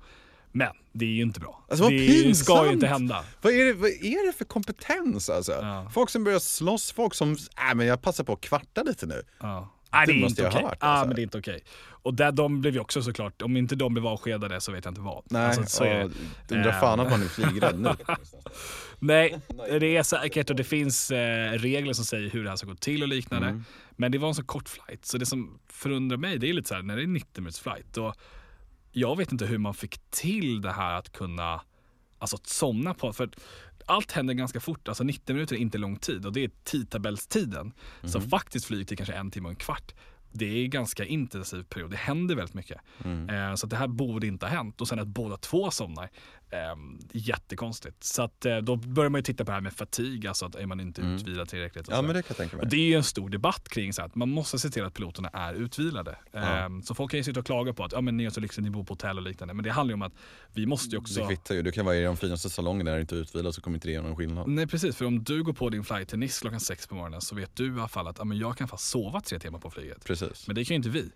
[0.53, 1.65] Men det är ju inte bra.
[1.69, 2.73] Alltså, vad det ska ju pinsamt.
[2.73, 3.25] inte hända.
[3.43, 5.53] Vad är, det, vad är det för kompetens alltså?
[5.53, 5.91] Ja.
[5.95, 7.33] Folk som börjar slåss, folk som,
[7.71, 9.23] äh, men jag passar på att kvarta lite nu.
[9.41, 9.69] Ja.
[9.93, 10.69] Nej, det, Det är måste inte okej.
[10.81, 11.07] Ja, alltså.
[11.07, 11.61] men det är inte okej.
[12.03, 14.93] Och där, de blev ju också såklart, om inte de blev avskedade så vet jag
[14.93, 15.23] inte vad.
[15.31, 16.11] Nej, Alltså, så är och
[16.49, 16.55] det.
[16.55, 17.91] undrar Eh, fan att man är flygrädd nu.
[18.99, 19.41] Nej,
[19.81, 22.75] det är säkert och det finns eh, regler som säger hur det här ska gå
[22.75, 23.49] till och liknande.
[23.49, 23.65] Mm.
[23.91, 26.69] Men det var en så kort flight, så det som förundrar mig det är lite
[26.69, 28.15] så här, när det är 90 minuters flight, då,
[28.93, 31.61] jag vet inte hur man fick till det här att kunna,
[32.19, 33.29] alltså att somna på, för
[33.89, 37.73] allt händer ganska fort, alltså 90 minuter är inte lång tid och det är tidtabellstiden.
[38.05, 38.29] Så Mhm.
[38.29, 39.95] faktiskt flyg till kanske en timme och en kvart.
[40.33, 42.81] Det är en ganska intensiv period, det händer väldigt mycket.
[43.05, 43.29] Mm.
[43.51, 44.81] Eh, så det här borde inte ha hänt.
[44.81, 46.11] Och sen att båda två somnar,
[46.51, 46.59] eh,
[47.13, 48.05] jättekonstigt.
[48.05, 50.55] Så att, eh, då börjar man ju titta på det här med fatig, alltså att
[50.55, 51.15] är man inte Mm.
[51.17, 51.89] utvilad tillräckligt.
[51.89, 52.03] Och Ja så.
[52.03, 52.71] men det kan jag tänka Och mig.
[52.71, 55.29] det är ju en stor debatt kring så att man måste se till att piloterna
[55.29, 56.19] är utvilade.
[56.33, 56.39] Ja.
[56.41, 58.41] Ehm, så folk kan ju sitta och klaga på att ja, men ni har så
[58.41, 59.55] lyxigt, ni bor på hotell och liknande.
[59.55, 60.13] Men det handlar ju om att
[60.53, 61.21] vi måste ju också...
[61.21, 63.55] Det kvittar ju, du kan vara i de finaste salongerna där du inte är utvilad
[63.55, 64.49] så kommer inte det göra någon skillnad.
[64.49, 67.21] Nej precis, för om du går på din flight till Nice klockan sex på morgonen
[67.21, 69.59] så vet du i alla fall att ja, men jag kan fast sova tre timmar
[69.59, 70.05] på flyget.
[70.05, 70.47] Precis.
[70.47, 71.11] Men det kan ju inte vi.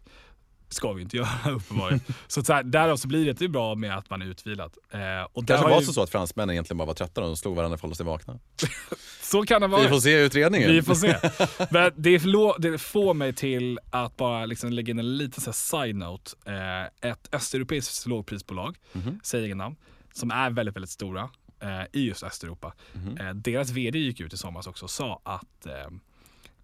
[0.75, 2.01] Ska vi inte göra uppenbarligen.
[2.27, 4.73] så, att så här, därav så blir det ju bra med att man är utvilad.
[4.91, 5.01] Eh,
[5.33, 7.79] och kanske var ju, så, att fransmännen egentligen bara var trötta och de slog varandra
[7.79, 8.39] för att hålla sig vakna.
[9.23, 9.83] så kan det vara.
[9.83, 10.71] Vi får se utredningen.
[10.71, 11.17] Vi får se.
[11.71, 16.31] Men det, förlå- det får mig till att bara liksom lägga in en liten side-note.
[16.47, 19.21] Eh, ett östeuropeiskt lågprisbolag, Mhm.
[19.23, 19.77] säger ingen namn,
[20.13, 21.31] som är väldigt, väldigt stora
[21.63, 22.73] eh, i just Östeuropa.
[22.93, 23.17] Mhm.
[23.17, 25.67] Eh, deras vd gick ut i somras också och sa att,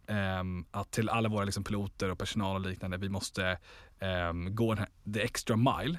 [0.09, 3.59] eh, ehm, att till alla våra liksom, piloter och personal och liknande, vi måste
[3.99, 5.99] ehm, gå den här, the extra mile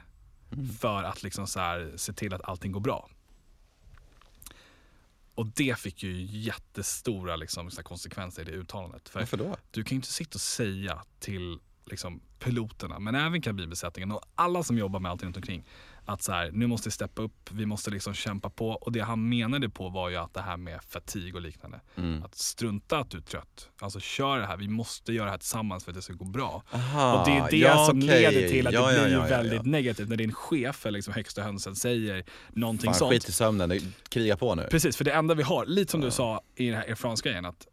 [0.52, 0.70] Mm.
[0.70, 3.10] för att liksom, så här, se till att allting går bra.
[5.36, 9.10] Och det fick ju jättestora liksom, här, konsekvenser i det uttalandet.
[9.10, 9.56] För Varför då?
[9.72, 14.64] du kan ju inte sitta och säga till liksom, piloterna, men även kabinbesättningen och alla
[14.64, 15.66] som jobbar med allting runt omkring
[16.06, 18.70] att så här, nu måste vi steppa upp, vi måste liksom kämpa på.
[18.70, 21.80] Och det han menade på var ju att det här med fatig och liknande.
[21.96, 22.24] Mm.
[22.24, 23.70] Att strunta att du är trött.
[23.82, 26.26] Alltså kör det här, vi måste göra det här tillsammans för att det ska gå
[26.26, 26.64] bra.
[26.72, 28.22] Aha, och det är det ja, som okej.
[28.22, 31.42] leder till att Ja, det blir ja, väldigt negativt när din chef eller liksom högsta
[31.42, 33.12] hönsen säger någonting Fan, sånt.
[33.12, 34.68] skit i sömnen, kriga på nu.
[34.72, 37.46] Precis, för det enda vi har, lite som du sa i den här Air France-grejen,
[37.46, 37.68] att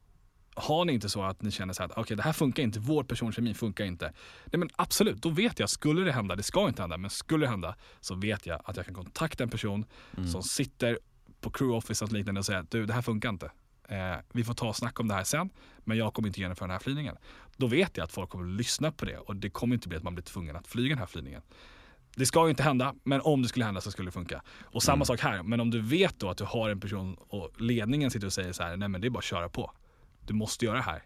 [0.57, 2.78] har ni inte så att ni känner så här att okej det här funkar inte,
[2.80, 4.04] vår personkemi funkar inte.
[4.44, 7.46] Nej men absolut, då vet jag, skulle det hända, det ska inte hända, men skulle
[7.46, 9.84] det hända så vet jag att jag kan kontakta en person
[10.16, 10.28] Mm.
[10.28, 10.98] som sitter
[11.40, 13.50] på crew office och liknande och säga att du det här funkar inte.
[13.88, 15.50] Eh, vi får ta och snacka om det här sen,
[15.84, 17.16] men jag kommer inte genomföra den här flygningen.
[17.57, 19.96] Då vet jag att folk kommer att lyssna på det och det kommer inte bli
[19.98, 21.42] att man blir tvungen att flyga den här flygningen.
[22.16, 24.42] Det ska ju inte hända, men om det skulle hända så skulle det funka.
[24.64, 25.07] Och samma Mm.
[25.07, 28.26] sak här, men om du vet då att du har en person och ledningen sitter
[28.26, 29.72] och säger så här, nej men det är bara att köra på.
[30.26, 31.02] Du måste göra det här.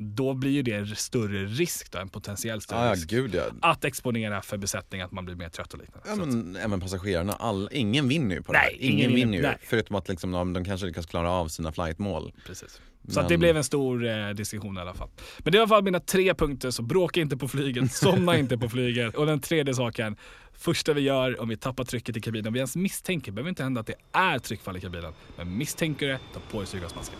[0.00, 3.08] Då blir ju det större risk då, en potentiell större Ah, risk.
[3.10, 3.42] gud ja.
[3.62, 6.08] Att exponera för besättning, att man blir mer trött och liknande.
[6.08, 8.86] Ja, att- men även passagerarna, all, ingen vinner ju på det Nej, här.
[8.88, 9.42] ingen Ingen vinner, ju.
[9.42, 9.56] nej.
[9.62, 12.32] Förutom att liksom, de, de kanske lyckas klara av sina flightmål.
[12.46, 12.80] Precis.
[13.08, 15.08] Så Men- det blev en stor eh, diskussion i alla fall.
[15.38, 18.36] Men det är i alla fall mina tre punkter, så bråka inte på flyget, somna
[18.38, 19.14] inte på flyget.
[19.14, 20.16] Och den tredje saken,
[20.52, 23.48] första vi gör om vi tappar trycket i kabinen, om vi ens misstänker, det behöver
[23.48, 27.18] inte hända att det är tryckfall i kabinen, men misstänker det, ta på dig syrgasmasken.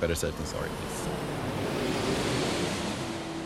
[0.00, 0.68] Better safe than sorry.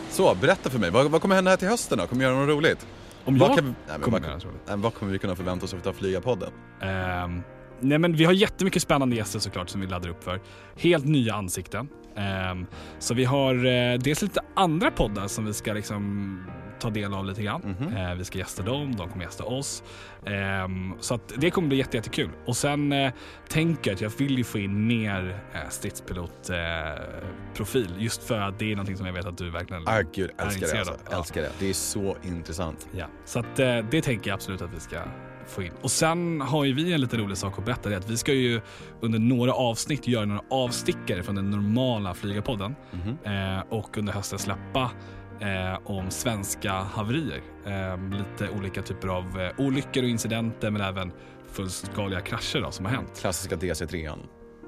[0.09, 0.89] Så, berätta för mig.
[0.89, 2.07] Vad, vad kommer hända här till hösten då?
[2.07, 2.87] Kommer du göra något roligt?
[3.25, 4.61] Om vad jag kan, nej, kommer vad, roligt.
[4.67, 6.51] nej, vad kommer vi kunna förvänta oss av Flyga-podden?
[6.81, 7.43] Ehm,
[7.79, 10.41] nej men vi har jättemycket spännande gäster såklart som vi laddar upp för.
[10.77, 11.87] Helt nya ansikten.
[12.15, 12.65] Ehm,
[12.99, 16.39] så vi har eh, dels lite andra poddar som vi ska liksom
[16.85, 17.75] ta del av lite grann.
[17.79, 17.97] Mhm.
[17.97, 19.83] Eh, vi ska gästa dem, de kommer gästa oss.
[20.25, 22.29] Ehm, så det kommer bli jätte, jättekul.
[22.45, 23.13] Och sen eh,
[23.49, 28.59] tänker jag att jag vill ju få in mer eh, stridspilotprofil eh, just för att
[28.59, 30.95] det är någonting som jag vet att du verkligen Ah, gud, är älskar det alltså.
[31.11, 31.17] Ja.
[31.17, 31.51] Älskar det.
[31.59, 32.87] Det är så intressant.
[32.91, 34.97] Ja, så att, eh, det tänker jag absolut att vi ska
[35.47, 35.71] få in.
[35.81, 37.89] Och sen har ju vi en lite rolig sak att berätta.
[37.89, 38.61] Det är att vi ska ju
[39.01, 42.75] under några avsnitt göra några avstickare från den normala flygarpodden.
[42.91, 43.17] Mhm.
[43.23, 44.91] Eh, och under hösten släppa
[45.39, 47.41] eh, om svenska haverier.
[47.65, 51.11] Eh, lite olika typer av eh, olyckor och incidenter men även
[51.51, 53.19] fullskaliga krascher då, som har hänt.
[53.21, 54.17] Klassiska DC3.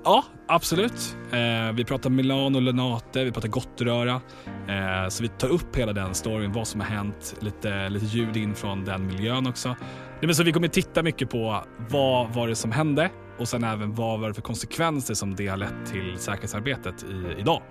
[0.03, 1.17] Ja, absolut.
[1.31, 4.21] Eh, vi pratar Milano Lenate, vi pratar Gottröra.
[4.67, 8.37] Eh, så vi tar upp hela den storyn, vad som har hänt, lite, lite ljud
[8.37, 9.69] in från den miljön också.
[9.69, 9.77] Nej,
[10.21, 13.95] men så vi kommer titta mycket på vad var det som hände och sen även
[13.95, 17.61] vad var det för konsekvenser som det har lett till säkerhetsarbetet i, idag.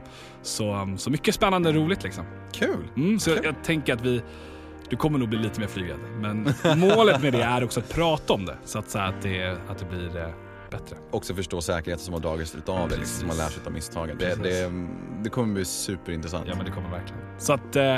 [0.42, 2.24] Så, så mycket spännande och roligt liksom.
[2.52, 2.88] Kul!
[2.96, 4.22] Mm, så jag, jag tänker att vi
[4.90, 5.98] du kommer nog bli lite mer flygrädd.
[6.20, 9.58] Men målet med det är också att prata om det så att, så att, det,
[9.68, 10.28] att det blir eh,
[10.70, 10.96] bättre.
[11.10, 14.16] Också förstå säkerheten som har dragits av det, liksom, som man lär sig av misstagen.
[14.18, 14.72] Det, det,
[15.22, 16.44] det kommer bli superintressant.
[16.48, 17.22] Ja, men det kommer verkligen.
[17.38, 17.96] Så att eh,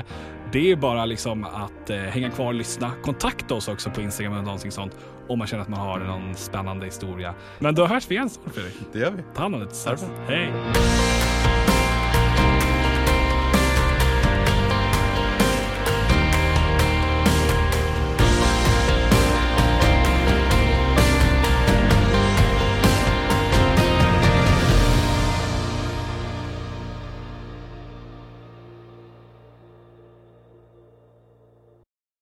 [0.52, 2.92] det är bara liksom att eh, hänga kvar och lyssna.
[3.02, 4.96] Kontakta oss också på Instagram eller någonting sånt
[5.28, 7.34] om man känner att man har någon spännande historia.
[7.58, 8.74] Men då hörs vi igen snart Fredrik.
[8.92, 9.22] Det gör vi.
[9.34, 9.68] Ta hand om dig.
[10.26, 11.27] Hej!